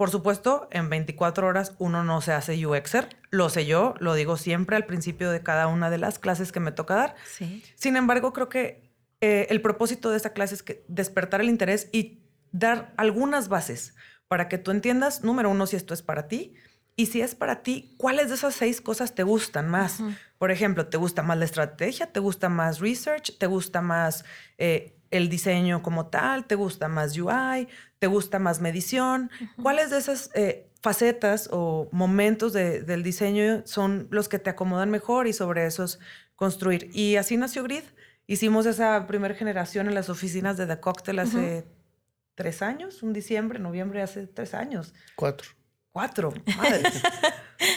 [0.00, 3.18] Por supuesto, en 24 horas uno no se hace UXer.
[3.28, 6.58] Lo sé yo, lo digo siempre al principio de cada una de las clases que
[6.58, 7.16] me toca dar.
[7.74, 11.90] Sin embargo, creo que eh, el propósito de esta clase es que despertar el interés
[11.92, 13.94] y dar algunas bases
[14.26, 16.54] para que tú entiendas, número uno, si esto es para ti.
[16.96, 20.02] Y si es para ti, ¿cuáles de esas seis cosas te gustan más?
[20.38, 22.06] Por ejemplo, ¿te gusta más la estrategia?
[22.10, 23.36] ¿Te gusta más research?
[23.36, 24.24] ¿Te gusta más
[24.56, 26.46] eh, el diseño como tal?
[26.46, 27.68] ¿Te gusta más UI?
[27.98, 29.30] ¿Te gusta más medición?
[29.62, 35.26] ¿Cuáles de esas eh, facetas o momentos del diseño son los que te acomodan mejor
[35.26, 35.98] y sobre esos
[36.36, 36.90] construir?
[36.92, 37.84] Y así nació Grid.
[38.26, 41.64] Hicimos esa primera generación en las oficinas de The Cocktail hace
[42.36, 44.94] tres años, un diciembre, noviembre, hace tres años.
[45.16, 45.50] Cuatro.
[45.92, 46.82] Cuatro, madre.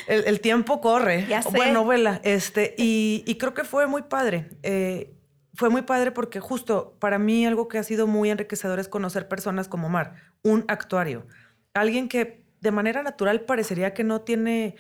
[0.08, 1.26] el, tiempo corre.
[1.28, 1.50] Ya sé.
[1.50, 2.22] Bueno, novela.
[2.24, 4.52] Este, y, y, creo que fue muy padre.
[4.62, 5.16] Eh,
[5.56, 9.28] fue muy padre porque justo para mí algo que ha sido muy enriquecedor es conocer
[9.28, 11.28] personas como Mar, un actuario.
[11.74, 14.76] Alguien que de manera natural parecería que no tiene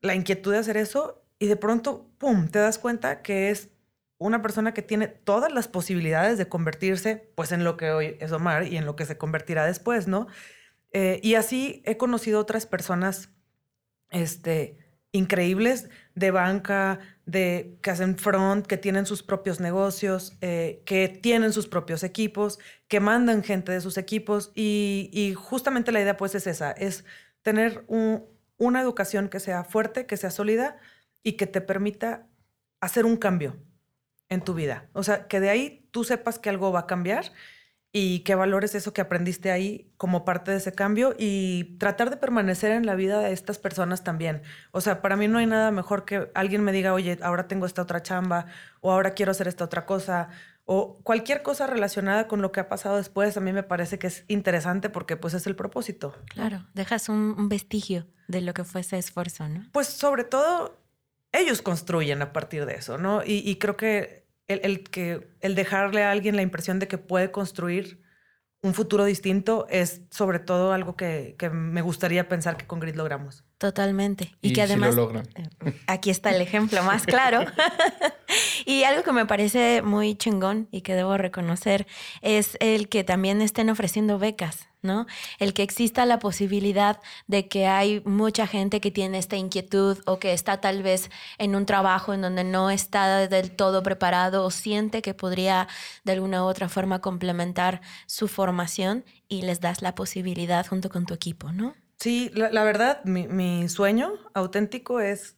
[0.00, 3.70] la inquietud de hacer eso y de pronto, ¡pum!, te das cuenta que es
[4.18, 8.30] una persona que tiene todas las posibilidades de convertirse pues en lo que hoy es
[8.30, 10.28] Omar y en lo que se convertirá después, ¿no?
[10.92, 13.30] Eh, y así he conocido otras personas
[14.10, 14.78] este,
[15.12, 21.52] increíbles de banca, de que hacen front, que tienen sus propios negocios, eh, que tienen
[21.52, 24.50] sus propios equipos, que mandan gente de sus equipos.
[24.54, 27.04] Y, justamente la idea pues es esa, es
[27.42, 30.78] tener una educación que sea fuerte, que sea sólida
[31.22, 32.26] y que te permita
[32.80, 33.56] hacer un cambio
[34.28, 34.88] en tu vida.
[34.94, 37.32] O sea, que de ahí tú sepas que algo va a cambiar
[37.94, 42.16] y que valores eso que aprendiste ahí como parte de ese cambio y tratar de
[42.16, 44.42] permanecer en la vida de estas personas también.
[44.70, 47.66] O sea, para mí no hay nada mejor que alguien me diga, oye, ahora tengo
[47.66, 48.46] esta otra chamba
[48.80, 50.30] o ahora quiero hacer esta otra cosa
[50.64, 54.06] o cualquier cosa relacionada con lo que ha pasado después, a mí me parece que
[54.06, 56.16] es interesante porque pues es el propósito.
[56.28, 59.66] Claro, dejas un, vestigio de lo que fue ese esfuerzo, ¿no?
[59.72, 60.78] Pues sobre todo
[61.32, 63.22] ellos construyen a partir de eso, ¿no?
[63.24, 68.02] y creo que el, que, el dejarle a alguien la impresión de que puede construir
[68.62, 73.44] un futuro distinto es sobre todo algo que, me gustaría pensar que con Grid logramos.
[73.62, 74.34] Totalmente.
[74.42, 74.96] Y, que además...
[74.96, 77.44] Eh, aquí está el ejemplo más claro.
[78.66, 81.86] y algo que me parece muy chingón y que debo reconocer
[82.22, 85.06] es el que también estén ofreciendo becas ¿no?
[85.38, 86.98] El que exista la posibilidad
[87.28, 91.54] de que hay mucha gente que tiene esta inquietud o que está tal vez en
[91.54, 95.68] un trabajo en donde no está del todo preparado o siente que podría
[96.02, 101.06] de alguna u otra forma complementar su formación y les das la posibilidad junto con
[101.06, 101.76] tu equipo, ¿no?
[102.02, 105.36] Sí, la, verdad, mi, mi sueño auténtico es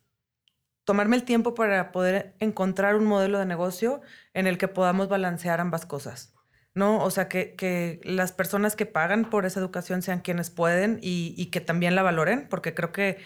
[0.84, 4.00] tomarme el tiempo para poder encontrar un modelo de negocio
[4.32, 6.34] en el que podamos balancear ambas cosas.
[6.72, 7.02] ¿no?
[7.04, 11.60] O sea, que, las personas que pagan por esa educación sean quienes pueden y, que
[11.60, 13.18] también la valoren, porque creo que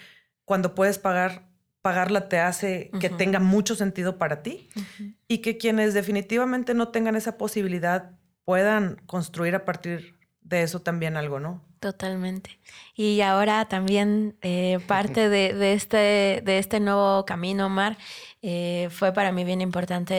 [0.43, 1.49] cuando puedes pagar,
[1.81, 4.69] pagarla te hace que tenga mucho sentido para ti
[5.29, 8.11] y que quienes definitivamente no tengan esa posibilidad
[8.43, 11.68] puedan construir a partir de eso también algo, ¿no?
[11.79, 12.59] Totalmente.
[12.93, 17.97] Y ahora también eh, parte de, de, este, de este nuevo camino, Omar,
[18.41, 20.13] eh, fue para mí bien importante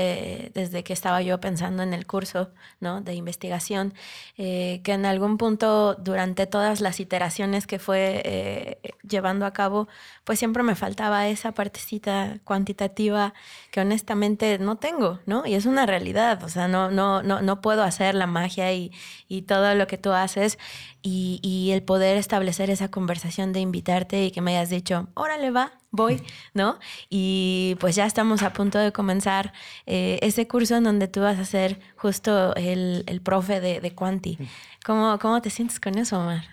[0.46, 3.94] eh, desde que estaba yo pensando en el curso de investigación,
[4.36, 8.78] eh, que en algún punto durante todas las iteraciones que fue
[9.08, 9.88] llevando a cabo,
[10.24, 13.34] pues siempre me faltaba esa partecita cuantitativa
[13.70, 15.46] que honestamente no tengo, ¿no?
[15.46, 18.92] Y es una realidad, o sea, no, no, no, no puedo hacer la magia y,
[19.28, 20.58] y todo lo que tú haces
[21.02, 25.50] y, y el poder establecer esa conversación de invitarte y que me hayas dicho, órale,
[25.50, 26.22] va, voy,
[26.54, 26.78] ¿no?
[27.08, 29.52] Y pues ya estamos a punto de comenzar
[29.86, 33.94] eh, ese curso en donde tú vas a ser justo el, el profe de, de
[33.94, 34.38] Quanti.
[34.84, 36.44] ¿Cómo, ¿Cómo te sientes con eso, Omar?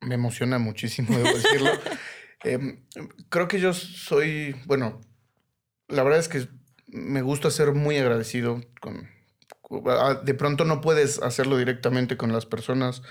[0.00, 1.70] Me emociona muchísimo, debo decirlo.
[2.44, 2.84] Em,
[3.30, 5.00] creo que yo soy, bueno,
[5.88, 6.46] la verdad es que
[6.88, 9.08] me gusta ser muy agradecido con...
[10.24, 13.02] De pronto no puedes hacerlo directamente con las personas,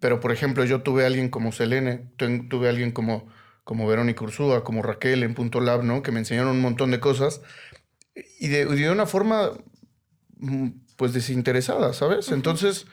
[0.00, 3.26] pero por ejemplo yo tuve a alguien como Selene, tuve a alguien como
[3.66, 6.00] como Verónica Ursúa, como Raquel en Punto Lab, ¿no?
[6.00, 7.40] Que me enseñaron un montón de cosas
[8.38, 9.50] y de, de una forma,
[10.38, 12.30] mm, pues, desinteresada, ¿sabes?
[12.30, 12.86] Entonces,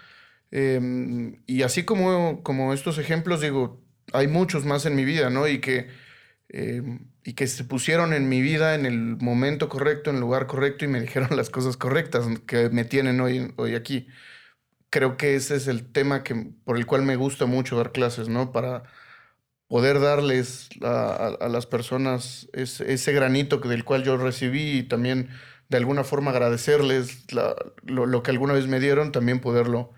[0.49, 3.83] em, y así como, como estos ejemplos, digo,
[4.13, 5.47] hay muchos más en mi vida, ¿no?
[5.47, 5.89] Y que,
[6.49, 10.47] em, y que se pusieron en mi vida en el momento correcto, en el lugar
[10.47, 14.07] correcto y me dijeron las cosas correctas que me tienen hoy, hoy aquí.
[14.89, 16.33] Creo que ese es el tema que,
[16.65, 18.51] por el cual me gusta mucho dar clases, ¿no?
[18.51, 18.83] Para
[19.73, 25.29] poder darles a, las personas ese, granito del cual yo recibí y también
[25.67, 27.25] de alguna forma agradecerles
[27.81, 29.91] lo, que alguna vez me dieron, también poderlo,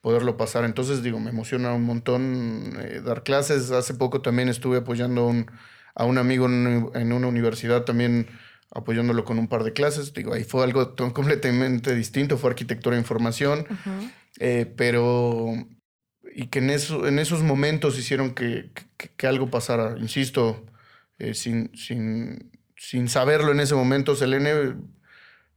[0.00, 0.64] poderlo pasar.
[0.64, 3.70] Entonces, digo, me emociona un montón eh, dar clases.
[3.70, 5.32] Hace poco también estuve apoyando
[5.94, 8.26] a un amigo en, una universidad, también
[8.72, 10.12] apoyándolo con un par de clases.
[10.12, 13.64] Digo, ahí fue algo completamente distinto, fue arquitectura de información,
[14.40, 15.54] eh, pero
[16.34, 18.70] y que en, eso, en esos momentos hicieron que,
[19.16, 19.96] que, algo pasara.
[19.98, 20.64] Insisto,
[21.18, 24.74] eh, sin, sin, sin, saberlo en ese momento, Selene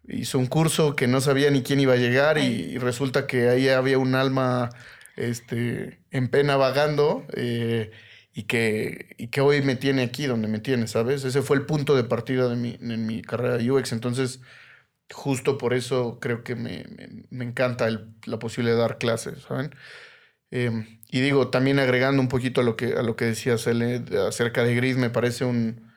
[0.07, 3.69] hizo un curso que no sabía ni quién iba a llegar y, resulta que ahí
[3.69, 4.69] había un alma
[5.15, 7.91] este, en pena vagando eh,
[8.33, 11.23] y, que, y que hoy me tiene aquí donde me tiene, ¿sabes?
[11.23, 13.93] Ese fue el punto de partida de mi, en mi carrera de UX.
[13.93, 14.41] Entonces,
[15.11, 16.85] justo por eso creo que me,
[17.29, 17.87] me, encanta
[18.25, 19.73] la posibilidad de dar clases, ¿saben?
[20.55, 24.75] Em, y digo, también agregando un poquito a lo que, a lo que acerca de
[24.75, 25.91] Gris, me parece un,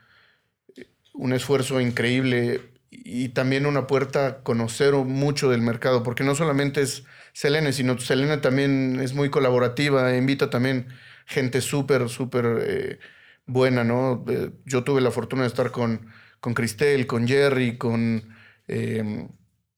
[1.13, 6.81] un esfuerzo increíble y también una puerta a conocer mucho del mercado, porque no solamente
[6.81, 10.89] es Selene, sino Selene también es muy colaborativa, invita también
[11.27, 12.99] gente súper, súper eh,
[13.45, 14.25] buena, ¿no?
[14.27, 16.07] Eh, yo tuve la fortuna de estar con,
[16.41, 18.35] con Cristel, con Jerry, con...
[18.69, 19.29] Em,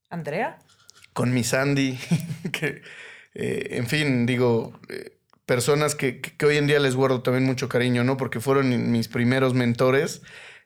[0.09, 0.57] ¿Andrea?
[1.11, 1.99] Con mi Sandy,
[2.53, 2.81] que,
[3.41, 4.79] eh, en fin, digo,
[5.45, 8.17] personas que, que, hoy en día les guardo también mucho cariño, ¿no?
[8.17, 10.21] Porque fueron mis primeros mentores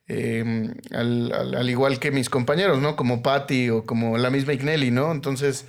[0.08, 2.96] Em, al, igual que mis compañeros, ¿no?
[2.96, 5.12] Como Patty o como la misma Ignelli, ¿no?
[5.12, 5.66] Entonces,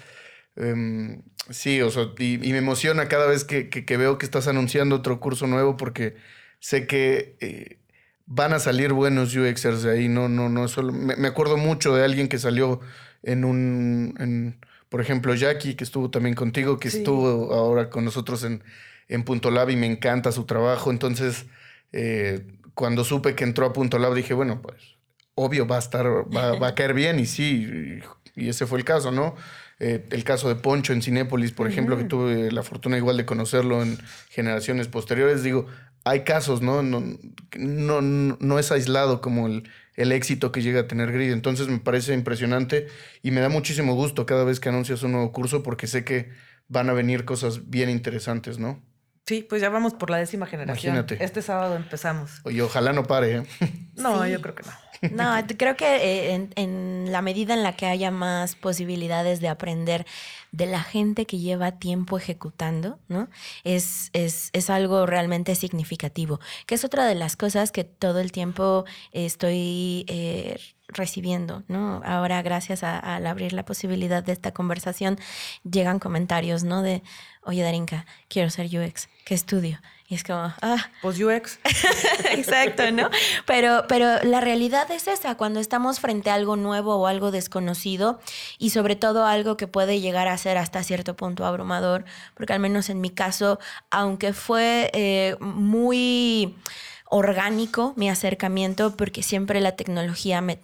[0.56, 5.20] em, sí, o sea, y, me emociona cada vez que, veo que estás anunciando otro
[5.20, 6.16] curso nuevo porque
[6.60, 7.78] sé que eh,
[8.26, 10.92] van a salir buenos UXers de ahí, no, no, no solo.
[10.92, 12.80] Me, acuerdo mucho de alguien que salió
[13.22, 14.58] en un.
[14.94, 18.62] Por ejemplo, Jackie, que estuvo también contigo, que estuvo ahora con nosotros en,
[19.09, 20.92] en Punto Lab y me encanta su trabajo.
[20.92, 21.46] Entonces,
[21.90, 24.76] eh, cuando supe que entró a Punto Lab dije, bueno, pues
[25.35, 27.98] obvio va a estar, va, a caer bien y sí,
[28.37, 29.35] y, ese fue el caso, ¿no?
[29.80, 33.26] Eh, el caso de Poncho en Cinépolis, por ejemplo, que tuve la fortuna igual de
[33.26, 33.98] conocerlo en
[34.30, 35.66] generaciones posteriores, digo,
[36.04, 36.85] hay casos, ¿no?
[36.85, 37.02] No,
[37.59, 41.33] no, no es aislado como el, el éxito que llega a tener Grid.
[41.33, 42.88] Entonces me parece impresionante
[43.22, 46.30] y me da muchísimo gusto cada vez que anuncias un nuevo curso porque sé que
[46.68, 48.83] van a venir cosas bien interesantes, ¿no?
[49.26, 50.94] Sí, pues ya vamos por la décima generación.
[50.94, 51.24] Imagínate.
[51.24, 52.40] Este sábado empezamos.
[52.44, 53.38] Oye, ojalá no pare.
[53.38, 53.42] ¿eh?
[53.96, 54.72] No, yo creo que no.
[55.12, 60.06] No, creo que eh, en, la medida en la que haya más posibilidades de aprender
[60.52, 63.28] de la gente que lleva tiempo ejecutando, ¿no?
[63.64, 68.32] Es, es, es, algo realmente significativo, que es otra de las cosas que todo el
[68.32, 72.02] tiempo estoy eh, recibiendo, ¿no?
[72.04, 75.18] Ahora, gracias al abrir la posibilidad de esta conversación,
[75.68, 76.82] llegan comentarios, ¿no?
[76.82, 77.02] De,
[77.42, 79.80] oye, Darinka, quiero ser UX, ¿qué estudio?
[80.06, 80.90] Y es como, ah.
[81.00, 81.58] Pues UX.
[82.32, 83.08] Exacto, ¿no?
[83.46, 88.20] Pero, pero la realidad es esa, cuando estamos frente a algo nuevo o algo desconocido
[88.58, 92.60] y sobre todo algo que puede llegar a ser hasta cierto punto abrumador, porque al
[92.60, 93.58] menos en mi caso,
[93.90, 96.54] aunque fue eh, muy
[97.14, 100.59] orgánico mi acercamiento porque siempre la tecnología me,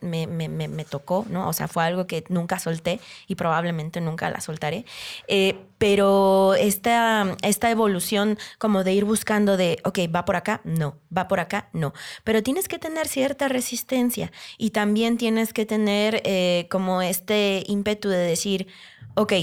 [0.90, 1.48] tocó, ¿no?
[1.48, 4.84] O sea, fue algo que nunca solté y probablemente nunca la soltaré.
[5.28, 10.96] Eh, pero esta, esta evolución como de ir buscando de, ok, va por acá, no,
[11.16, 11.94] va por acá, no.
[12.24, 18.08] Pero tienes que tener cierta resistencia y también tienes que tener eh, como este ímpetu
[18.08, 18.66] de decir,
[19.14, 19.34] ok,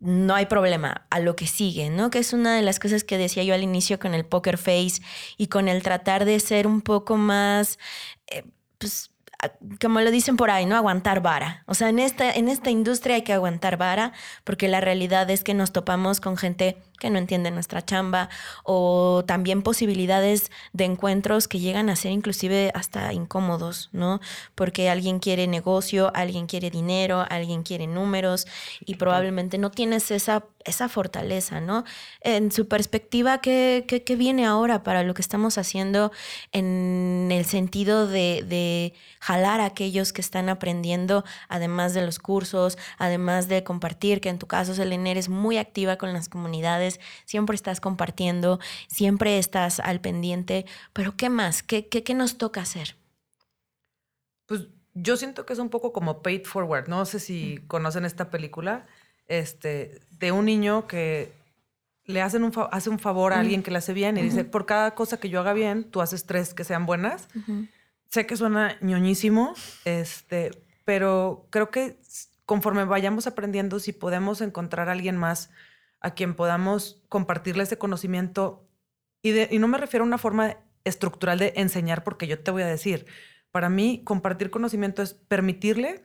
[0.00, 2.10] no hay problema, a lo que sigue, ¿no?
[2.10, 5.00] Que es una de las cosas que decía yo al inicio con el poker face
[5.38, 7.78] y con el tratar de ser un poco más,
[8.26, 8.44] eh,
[8.78, 9.10] pues,
[9.80, 10.76] como lo dicen por ahí, ¿no?
[10.76, 11.64] Aguantar vara.
[11.66, 14.12] O sea, en esta, en esta industria hay que aguantar vara
[14.44, 18.30] porque la realidad es que nos topamos con gente que no entiende nuestra chamba
[18.62, 24.20] o también posibilidades de encuentros que llegan a ser inclusive hasta incómodos, ¿no?
[24.54, 28.46] Porque alguien quiere negocio, alguien quiere dinero, alguien quiere números
[28.86, 31.84] y probablemente no tienes esa, esa fortaleza, ¿no?
[32.20, 36.12] En su perspectiva, ¿qué, qué, viene ahora para lo que estamos haciendo
[36.52, 38.94] en el sentido de, de
[39.34, 44.38] jalar a aquellos que están aprendiendo, además de los cursos, además de compartir, que en
[44.38, 47.00] tu caso, Selene, eres muy activa con las comunidades?
[47.24, 51.62] siempre estás compartiendo, siempre estás al pendiente, pero ¿qué más?
[51.62, 52.94] ¿Qué, qué, nos toca hacer?
[54.46, 58.30] Pues yo siento que es un poco como Paid Forward, no sé si conocen esta
[58.30, 58.86] película,
[59.26, 61.32] este, de un niño que
[62.04, 64.66] le hacen un hace un favor a alguien que le hace bien y dice, por
[64.66, 67.28] cada cosa que yo haga bien, tú haces tres que sean buenas.
[68.14, 70.52] Sé que suena ñoñísimo, este,
[70.84, 71.98] pero creo que
[72.46, 75.50] conforme vayamos aprendiendo, si podemos encontrar a alguien más
[75.98, 78.68] a quien podamos compartirle ese conocimiento.
[79.20, 82.62] Y, y no me refiero a una forma estructural de enseñar, porque yo te voy
[82.62, 83.04] a decir,
[83.50, 86.04] para mí compartir conocimiento es permitirle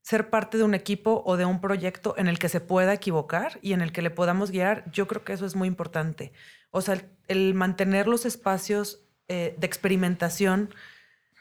[0.00, 3.58] ser parte de un equipo o de un proyecto en el que se pueda equivocar
[3.60, 6.32] y en el que le podamos guiar, yo creo que eso es muy importante.
[6.70, 10.70] O sea, el, mantener los espacios eh, de experimentación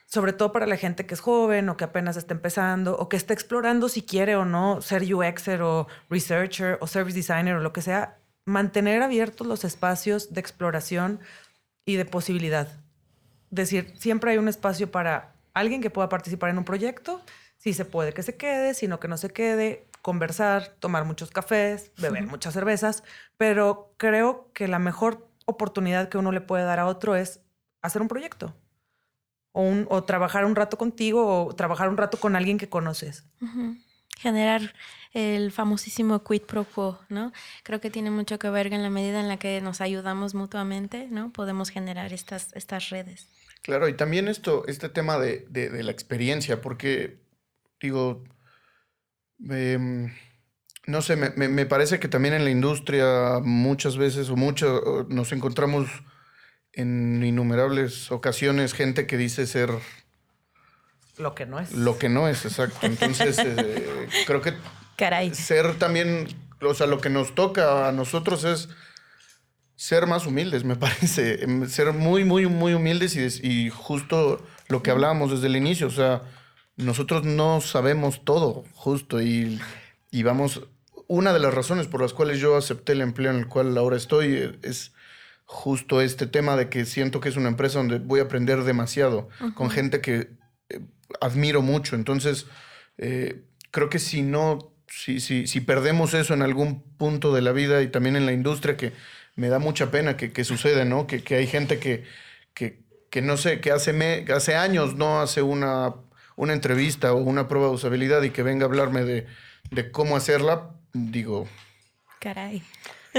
[0.10, 3.16] sobre todo para la gente que es joven o que apenas está empezando o que
[3.16, 7.72] está explorando si quiere o no ser UXer o researcher o service designer o lo
[7.74, 11.20] que sea, mantener abiertos los espacios de exploración
[11.86, 12.68] y de posibilidad.
[13.52, 17.22] Decir, siempre hay un espacio para alguien que pueda participar en un proyecto,
[17.58, 21.30] si se puede que se quede, si no que no se quede, conversar, tomar muchos
[21.30, 23.04] cafés, beber muchas cervezas,
[23.38, 27.42] pero creo que la mejor oportunidad que uno le puede dar a otro es
[27.84, 28.56] hacer un proyecto
[29.52, 33.26] o, trabajar un rato contigo o trabajar un rato con alguien que conoces.
[34.18, 34.74] generar
[35.14, 37.32] el famosísimo quid pro quo, ¿no?
[37.64, 41.08] Creo que tiene mucho que ver en la medida en la que nos ayudamos mutuamente,
[41.10, 41.32] ¿no?
[41.32, 43.28] Podemos generar estas, estas redes.
[43.62, 45.48] Claro, y también esto, este tema de,
[45.84, 47.20] la experiencia, porque
[47.82, 48.24] digo,
[49.50, 50.14] em,
[50.86, 55.88] no sé, me, parece que también en la industria muchas veces o mucho nos encontramos
[56.74, 59.72] en innumerables ocasiones gente que dice ser...
[61.18, 61.74] Lo que no es.
[61.74, 62.80] Lo que no es, exacto.
[62.86, 64.54] Entonces, eh, creo que
[64.96, 65.34] Caray.
[65.34, 66.28] ser también,
[66.62, 68.70] o sea, lo que nos toca a nosotros es
[69.76, 71.44] ser más humildes, me parece.
[71.44, 75.88] Em, ser muy, muy, muy humildes y, y justo lo que hablábamos desde el inicio,
[75.88, 76.24] o sea,
[76.78, 79.60] nosotros no sabemos todo, justo, y,
[80.12, 80.62] y vamos,
[81.08, 83.98] una de las razones por las cuales yo acepté el empleo en el cual ahora
[83.98, 84.94] estoy eh, es
[85.52, 89.30] justo este tema de que siento que es una empresa donde voy a aprender demasiado,
[89.56, 90.30] con gente que
[90.70, 90.80] eh,
[91.22, 91.96] admiro mucho.
[91.96, 92.46] Entonces,
[93.00, 93.42] eh,
[93.72, 97.82] creo que si no, si, si, si perdemos eso en algún punto de la vida
[97.82, 98.94] y también en la industria, que
[99.36, 101.08] me da mucha pena que, que suceda, ¿no?
[101.08, 102.04] Que, que, hay gente que,
[102.54, 105.96] que, que no sé, que hace, me, hace años no hace una,
[106.36, 109.26] una entrevista o una prueba de usabilidad y que venga a hablarme de,
[109.72, 111.48] de cómo hacerla, digo...
[112.20, 112.62] Caray.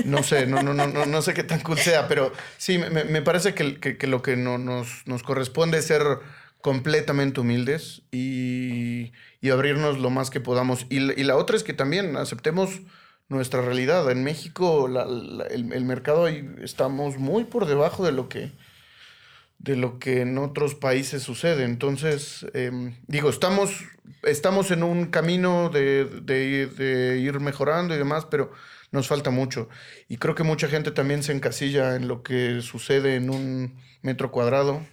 [0.05, 3.23] No sé, no, no, no, no, sé qué tan cool sea, pero sí, me, me
[3.23, 6.03] parece que, que, lo que no, nos, nos corresponde es ser
[6.61, 10.87] completamente humildes y, y, abrirnos lo más que podamos.
[10.91, 12.81] Y, y la otra es que también aceptemos
[13.31, 14.11] nuestra realidad.
[14.11, 18.53] En México el, mercado ahí estamos muy por debajo de lo que
[19.59, 21.65] de lo que en otros países sucede.
[21.65, 23.71] Entonces, em, digo, estamos,
[24.23, 28.53] estamos en un camino de, de, ir mejorando y demás, pero
[28.93, 29.69] nos falta mucho.
[30.09, 34.31] Y creo que mucha gente también se encasilla en lo que sucede en un metro
[34.31, 34.87] cuadrado.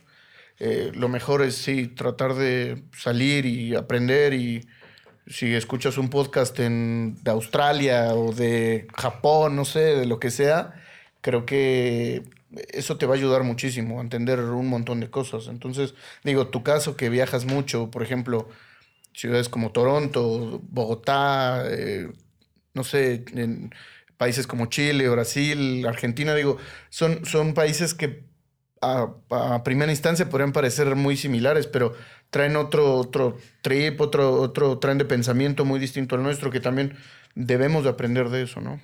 [0.59, 4.67] Eh, lo mejor es sí tratar de salir y aprender y,
[5.29, 10.31] si escuchas un podcast en, de Australia o de Japón, no sé, de lo que
[10.31, 10.73] sea,
[11.21, 12.23] creo que
[12.69, 15.47] eso te va a ayudar muchísimo a entender un montón de cosas.
[15.47, 18.47] Entonces, digo, tu caso que viajas mucho, por ejemplo,
[19.13, 22.11] ciudades como Toronto, Bogotá, eh,
[22.77, 23.73] no sé, en
[24.17, 26.57] países como Chile, Brasil, Argentina, digo,
[26.89, 28.23] son, son países que
[28.81, 31.95] a, a primera instancia podrían parecer muy similares, pero
[32.29, 36.95] traen otro, otro trip, otro, otro tren de pensamiento muy distinto al nuestro, que también
[37.35, 38.79] debemos de aprender de eso, ¿no?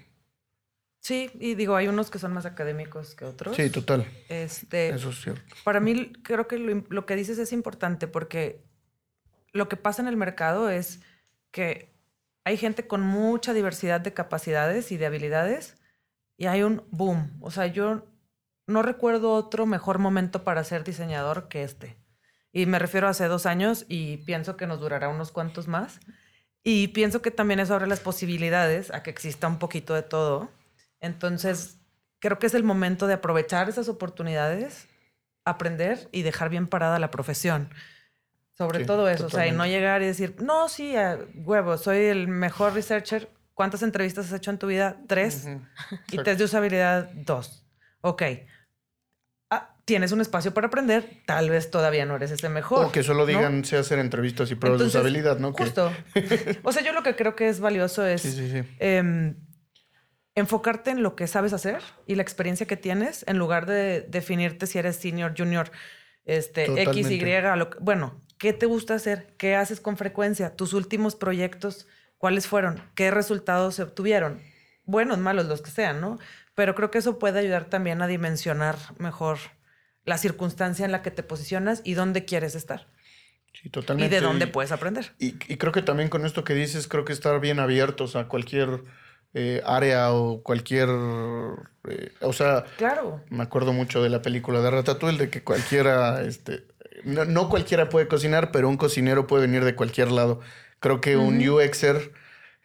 [0.99, 3.55] Sí, y digo, hay unos que son más académicos que otros.
[3.55, 4.07] Sí, total.
[4.29, 5.55] Este, eso es cierto.
[5.63, 8.63] Para mí, creo que lo, lo que dices es importante porque
[9.51, 11.01] lo que pasa en el mercado es
[11.51, 11.92] que
[12.43, 15.75] hay gente con mucha diversidad de capacidades y de habilidades
[16.37, 17.37] y hay un boom.
[17.41, 18.05] O sea, yo
[18.67, 21.97] no recuerdo otro mejor momento para ser diseñador que este.
[22.51, 25.99] Y me refiero a hace dos años y pienso que nos durará unos cuantos más.
[26.63, 30.49] Y pienso que también eso abre las posibilidades a que exista un poquito de todo.
[30.99, 31.79] Entonces,
[32.19, 34.87] creo que es el momento de aprovechar esas oportunidades,
[35.45, 37.69] aprender y dejar bien parada la profesión.
[38.57, 40.93] Sobre todo eso, o sea, y no llegar y decir, no, sí,
[41.35, 43.29] huevo, soy el mejor researcher.
[43.55, 44.97] ¿Cuántas entrevistas has hecho en tu vida?
[45.07, 45.47] Tres.
[46.11, 47.65] Y test de usabilidad, dos.
[48.01, 48.23] Ok,
[49.85, 52.85] tienes un espacio para aprender, tal vez todavía no eres ese mejor.
[52.85, 55.53] O que solo digan, sé hacer entrevistas y pruebas de usabilidad, ¿no?
[55.53, 55.91] Justo.
[56.63, 58.37] o sea, yo lo que creo que es valioso es
[58.79, 59.35] em,
[60.35, 64.67] enfocarte en lo que sabes hacer y la experiencia que tienes en lugar de definirte
[64.67, 65.71] si eres senior, junior,
[66.25, 67.19] este, X, Y,
[67.57, 69.33] lo bueno, ¿qué te gusta hacer?
[69.37, 70.53] ¿Qué haces con frecuencia?
[70.57, 71.87] ¿Tus últimos proyectos
[72.17, 72.83] cuáles fueron?
[72.93, 74.41] ¿Qué resultados se obtuvieron?
[74.83, 76.19] Buenos, malos, los que sean, ¿no?
[76.53, 79.37] Pero creo que eso puede ayudar también a dimensionar mejor
[80.03, 82.89] la circunstancia en la que te posicionas y dónde quieres estar.
[83.53, 84.13] Sí, totalmente.
[84.13, 85.13] Y de dónde puedes aprender.
[85.19, 88.83] Y, creo que también con esto que dices, creo que estar bien abiertos a cualquier
[89.33, 90.89] eh, área o cualquier...
[91.87, 93.23] Eh, o sea, claro.
[93.29, 96.65] me acuerdo mucho de la película de Ratatouille, de que cualquiera, este,
[97.03, 100.39] no, cualquiera puede cocinar, pero un cocinero puede venir de cualquier lado.
[100.79, 102.11] Creo que un UXer...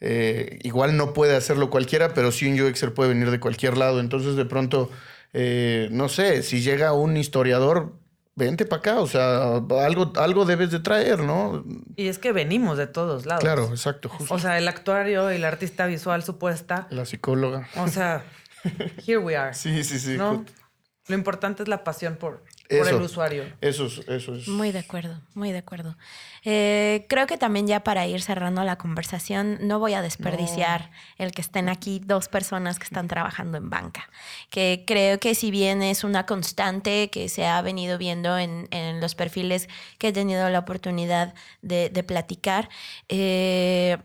[0.01, 3.99] Eh, igual no puede hacerlo cualquiera, pero sí un UXer puede venir de cualquier lado.
[3.99, 4.91] Entonces, de pronto,
[5.32, 7.95] eh, no sé, si llega un historiador,
[8.39, 11.64] vente para acá, o sea, algo, algo debes de traer, ¿no?
[11.97, 13.43] Y es que venimos de todos lados.
[13.43, 14.32] Claro, exacto, justo.
[14.32, 16.86] O sea, el actuario y la artista visual supuesta.
[16.91, 17.68] La psicóloga.
[17.76, 18.24] O sea,
[19.07, 19.53] here we are.
[19.53, 20.16] Sí, sí, sí.
[20.16, 23.44] Lo importante es la pasión por, por el usuario.
[23.60, 24.48] Eso es, eso es.
[24.48, 25.96] Muy de acuerdo, muy de acuerdo.
[26.44, 31.32] Eh, creo que también ya para ir cerrando la conversación, no voy a desperdiciar el
[31.32, 34.08] que estén aquí dos personas que están trabajando en banca,
[34.50, 39.00] que creo que si bien es una constante que se ha venido viendo en, en
[39.00, 42.68] los perfiles que he tenido la oportunidad de, de platicar,
[43.08, 43.98] eh,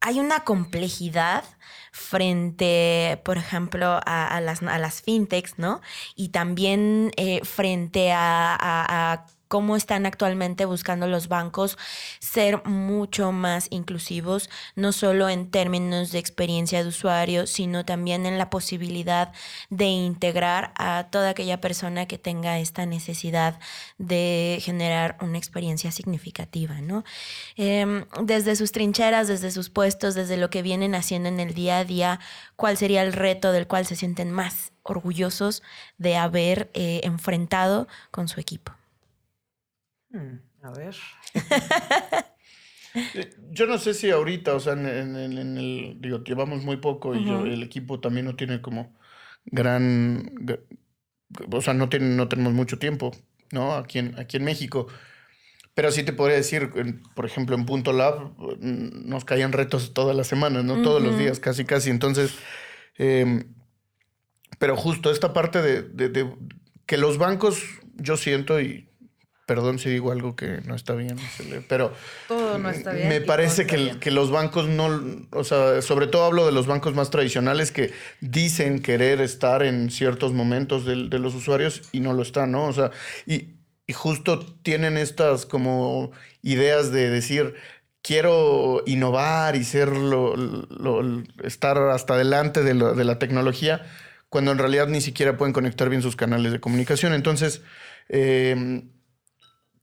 [0.00, 1.44] hay una complejidad
[1.92, 5.80] frente, por ejemplo, a, las, a las, fintechs, ¿no?
[6.14, 11.78] Y también eh, frente a cómo están actualmente buscando los bancos
[12.20, 18.38] ser mucho más inclusivos, no solo en términos de experiencia de usuario, sino también en
[18.38, 19.32] la posibilidad
[19.70, 23.58] de integrar a toda aquella persona que tenga esta necesidad
[23.96, 27.04] de generar una experiencia significativa, ¿no?
[27.56, 31.78] Em, desde sus trincheras, desde sus puestos, desde lo que vienen haciendo en el día
[31.78, 32.20] a día,
[32.56, 35.62] ¿cuál sería el reto del cual se sienten más orgullosos
[35.98, 38.77] de haber eh, enfrentado con su equipo?
[40.10, 40.96] Hmm, a ver.
[43.14, 47.28] Eh, yo no sé si ahorita, o sea, en, el, digo, llevamos muy poco y
[47.28, 48.96] el equipo también no tiene como
[49.44, 50.32] gran,
[51.52, 53.12] o sea, no, tiene, no tenemos mucho tiempo,
[53.52, 53.74] ¿no?
[53.74, 54.88] Aquí en, aquí en México.
[55.74, 56.70] Pero sí te podría decir,
[57.14, 60.82] por ejemplo, en Punto Lab mm, nos caían retos todas las semanas, ¿no?
[60.82, 61.90] Todos los días, casi, casi.
[61.90, 62.34] Entonces,
[62.96, 63.54] em,
[64.58, 66.36] pero justo esta parte de
[66.86, 67.62] que los bancos,
[67.96, 68.87] yo siento, y
[69.48, 71.16] Perdón si digo algo que no está bien,
[71.70, 71.94] pero
[72.28, 73.08] todo no está bien.
[73.08, 76.94] Me parece que, que, los bancos no, o sea, sobre todo hablo de los bancos
[76.94, 77.90] más tradicionales que
[78.20, 82.66] dicen querer estar en ciertos momentos de, de los usuarios y no lo están, ¿no?
[82.66, 82.90] O sea,
[83.24, 83.54] y,
[83.86, 87.54] y, justo tienen estas como ideas de decir,
[88.02, 90.34] quiero innovar y ser lo,
[91.42, 93.86] estar hasta adelante de, de la tecnología,
[94.28, 97.14] cuando en realidad ni siquiera pueden conectar bien sus canales de comunicación.
[97.14, 97.62] Entonces,
[98.10, 98.84] eh,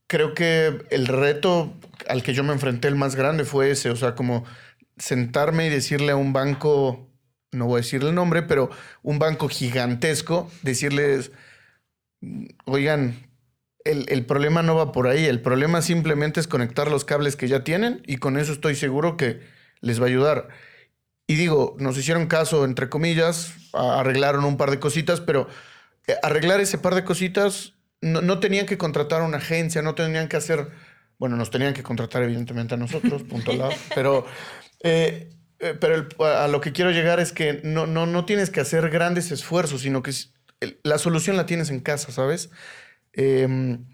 [0.06, 1.74] creo que el reto
[2.08, 4.44] al que yo me enfrenté el más grande fue ese, o sea, como
[4.96, 7.08] sentarme y decirle a un banco,
[7.52, 8.70] no voy a decirle el nombre, pero
[9.02, 11.32] un banco gigantesco, decirles,
[12.64, 13.26] oigan,
[13.84, 17.62] el, problema no va por ahí, el problema simplemente es conectar los cables que ya
[17.62, 19.40] tienen y con eso estoy seguro que
[19.80, 20.48] les va a ayudar.
[21.28, 25.48] Y digo, nos hicieron caso, entre comillas, arreglaron un par de cositas, pero
[26.06, 27.75] eh, arreglar ese par de cositas
[28.06, 30.68] no, tenían que contratar a una agencia, no tenían que hacer,
[31.18, 34.26] bueno, nos tenían que contratar evidentemente a nosotros, punto lado, pero,
[34.82, 38.60] eh, eh, pero a lo que quiero llegar es que no, no, no tienes que
[38.60, 40.12] hacer grandes esfuerzos, sino que
[40.82, 42.50] la solución la tienes en casa, ¿sabes?
[43.12, 43.84] Em,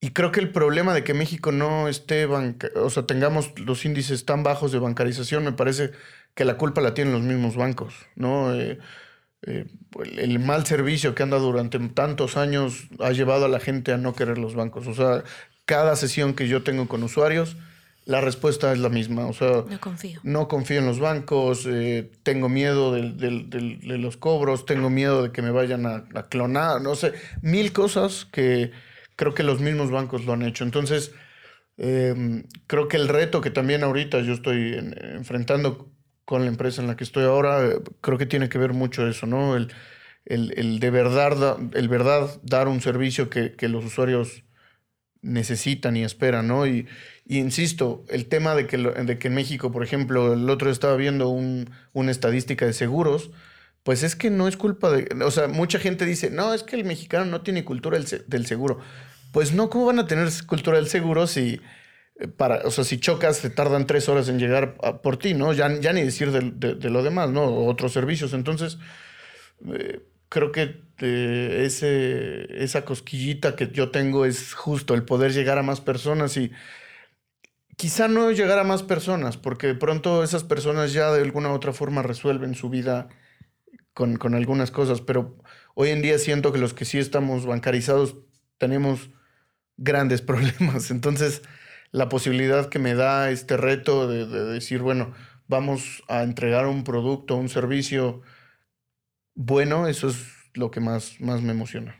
[0.00, 4.24] y creo que el problema de que México no esté, o sea, tengamos los índices
[4.24, 5.92] tan bajos de bancarización, me parece
[6.34, 8.54] que la culpa la tienen los mismos bancos, ¿no?
[8.54, 8.78] Eh,
[9.46, 9.66] eh,
[10.16, 14.14] el mal servicio que anda durante tantos años ha llevado a la gente a no
[14.14, 14.86] querer los bancos.
[14.86, 15.24] O sea,
[15.66, 17.56] cada sesión que yo tengo con usuarios,
[18.06, 19.26] la respuesta es la misma.
[19.26, 20.20] O sea, no confío.
[20.22, 25.42] No confío en los bancos, eh, tengo miedo de, los cobros, tengo miedo de que
[25.42, 28.72] me vayan a, clonar, no sé, mil cosas que
[29.16, 30.64] creo que los mismos bancos lo han hecho.
[30.64, 31.12] Entonces,
[31.76, 34.74] em, creo que el reto que también ahorita yo estoy
[35.14, 35.93] enfrentando
[36.24, 39.06] con la empresa en la que estoy ahora, eh, creo que tiene que ver mucho
[39.08, 39.56] eso, ¿no?
[39.56, 39.72] El,
[40.26, 44.44] el, de verdad, el verdad dar un servicio que, los usuarios
[45.20, 46.66] necesitan y esperan, ¿no?
[46.66, 46.86] Y,
[47.26, 51.28] insisto, el tema de que, de que en México, por ejemplo, el otro estaba viendo
[51.28, 53.30] un, una estadística de seguros,
[53.82, 56.76] pues es que no es culpa de, o sea, mucha gente dice, no, es que
[56.76, 58.80] el mexicano no tiene cultura del seguro.
[59.32, 61.60] Pues no, ¿cómo van a tener cultura del seguro si
[62.36, 65.52] para, o sea, si chocas, te tardan tres horas en llegar por ti, ¿no?
[65.52, 67.66] Ya, ya ni decir de, lo demás, ¿no?
[67.66, 68.32] otros servicios.
[68.34, 68.78] Entonces,
[69.72, 75.58] eh, creo que eh, ese, esa cosquillita que yo tengo es justo el poder llegar
[75.58, 76.52] a más personas y
[77.76, 81.54] quizá no llegar a más personas, porque de pronto esas personas ya de alguna u
[81.54, 83.08] otra forma resuelven su vida
[83.92, 85.36] con, con algunas cosas, pero
[85.74, 88.16] hoy en día siento que los que sí estamos bancarizados
[88.58, 89.10] tenemos
[89.76, 90.90] grandes problemas.
[90.90, 91.42] Entonces,
[91.94, 95.14] la posibilidad que me da este reto de, decir, bueno,
[95.46, 98.20] vamos a entregar un producto, un servicio
[99.36, 101.94] bueno, eso es lo que más, más me emociona.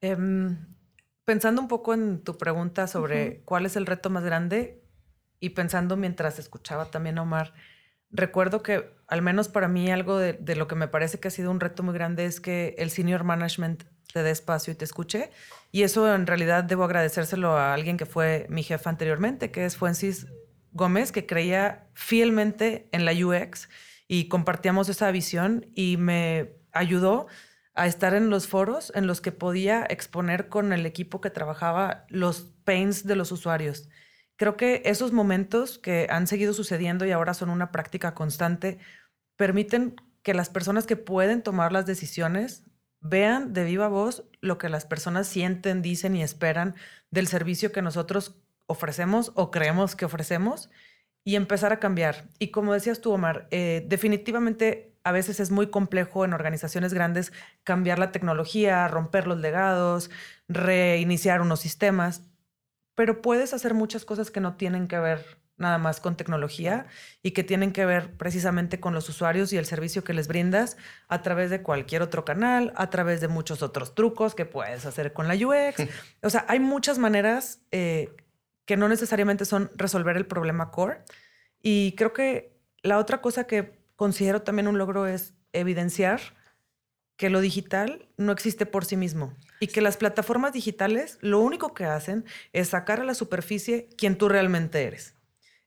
[0.00, 0.56] Em,
[1.24, 4.84] pensando un poco en tu pregunta sobre cuál es el reto más grande
[5.40, 7.54] y pensando mientras escuchaba también a Omar,
[8.08, 11.32] recuerdo que al menos para mí algo de, de, lo que me parece que ha
[11.32, 14.84] sido un reto muy grande es que el senior management te dé espacio y te
[14.84, 15.32] escuche.
[15.72, 19.76] Y eso en realidad debo agradecérselo a alguien que fue mi jefa anteriormente, que es
[19.76, 20.26] Fuencis
[20.70, 23.70] Gómez, que creía fielmente en la UX
[24.06, 27.26] y compartíamos esa visión y me ayudó
[27.74, 32.04] a estar en los foros en los que podía exponer con el equipo que trabajaba
[32.10, 33.88] los pains de los usuarios.
[34.36, 38.78] Creo que esos momentos que han seguido sucediendo y ahora son una práctica constante
[39.36, 42.64] permiten que las personas que pueden tomar las decisiones
[43.02, 46.74] vean de viva voz lo que las personas sienten, dicen y esperan
[47.10, 48.36] del servicio que nosotros
[48.66, 50.70] ofrecemos o creemos que ofrecemos
[51.24, 52.28] y empezar a cambiar.
[52.38, 57.32] Y como decías tú, Omar, eh, definitivamente a veces es muy complejo en organizaciones grandes
[57.64, 60.10] cambiar la tecnología, romper los legados,
[60.48, 62.22] reiniciar unos sistemas,
[62.94, 66.86] pero puedes hacer muchas cosas que no tienen que ver nada más con tecnología
[67.22, 70.76] y que tienen que ver precisamente con los usuarios y el servicio que les brindas
[71.08, 75.12] a través de cualquier otro canal, a través de muchos otros trucos que puedes hacer
[75.12, 75.88] con la UX.
[76.22, 78.14] O sea, hay muchas maneras eh,
[78.64, 81.02] que no necesariamente son resolver el problema core.
[81.60, 86.20] Y creo que la otra cosa que considero también un logro es evidenciar
[87.16, 91.72] que lo digital no existe por sí mismo y que las plataformas digitales lo único
[91.74, 95.14] que hacen es sacar a la superficie quien tú realmente eres.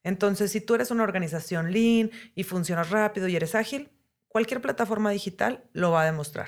[0.06, 3.89] Entonces, si tú eres una organización lean y funcionas rápido y eres ágil,
[4.28, 6.47] cualquier plataforma digital lo va a demostrar.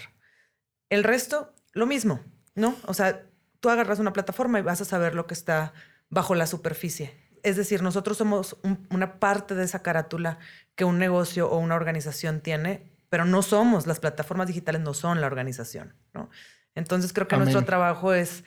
[0.90, 2.20] El resto, lo mismo,
[2.54, 2.76] ¿no?
[2.86, 3.26] O sea,
[3.60, 5.74] tú agarras una plataforma y vas a saber lo que está
[6.12, 7.18] bajo la superficie.
[7.42, 8.58] Es decir, nosotros somos
[8.92, 10.38] una parte de esa carátula
[10.76, 15.20] que un negocio o una organización tiene, pero no somos, las plataformas digitales no son
[15.20, 16.30] la organización, ¿no?
[16.76, 18.44] Entonces creo que nuestro trabajo es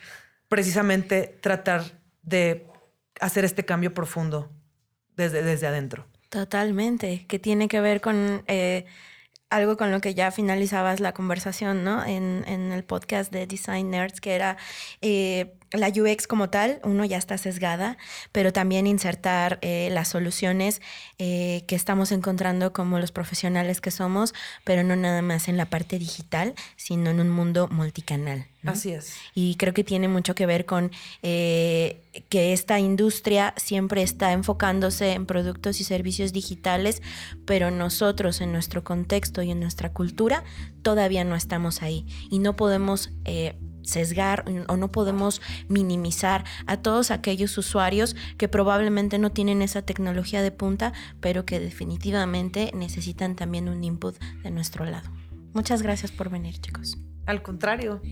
[0.47, 1.83] precisamente tratar
[2.23, 2.69] de
[3.21, 4.53] hacer este cambio profundo
[5.29, 6.07] desde, adentro.
[6.29, 8.87] Totalmente, que tiene que ver con eh,
[9.51, 12.05] algo con lo que ya finalizabas la conversación, ¿no?
[12.05, 14.57] En, el podcast de Design Nerds, que era
[15.03, 17.99] eh, la UX como tal, uno ya está sesgada,
[18.33, 20.81] pero también insertar eh, las soluciones
[21.19, 25.67] eh, que estamos encontrando como los profesionales que somos, pero no nada más en la
[25.67, 28.47] parte digital, sino en un mundo multicanal.
[28.65, 29.17] Así es.
[29.35, 30.91] Y creo que tiene mucho que ver con
[31.23, 37.03] eh, que esta industria siempre está enfocándose en productos y servicios digitales,
[37.47, 40.45] pero nosotros en nuestro contexto y en nuestra cultura
[40.83, 43.11] todavía no estamos ahí y no podemos
[43.83, 50.43] sesgar o no podemos minimizar a todos aquellos usuarios que probablemente no tienen esa tecnología
[50.43, 55.11] de punta, pero que definitivamente necesitan también un input de nuestro lado.
[55.53, 56.97] Muchas gracias por venir, chicos.
[57.31, 58.03] Al contrario,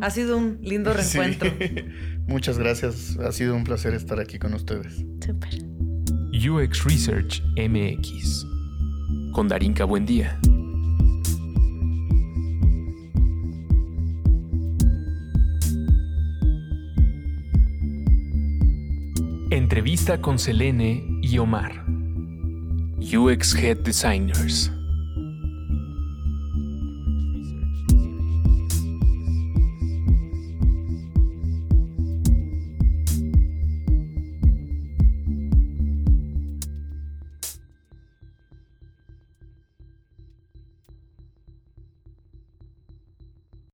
[0.00, 1.50] ha sido un lindo reencuentro.
[2.28, 5.04] Muchas gracias, ha sido un placer estar aquí con ustedes.
[5.20, 5.50] Super.
[6.32, 8.46] UX Research MX
[9.32, 10.38] con Darinka Buendía.
[19.50, 21.84] Entrevista con Selene y Omar.
[23.00, 24.70] UX Head Designers.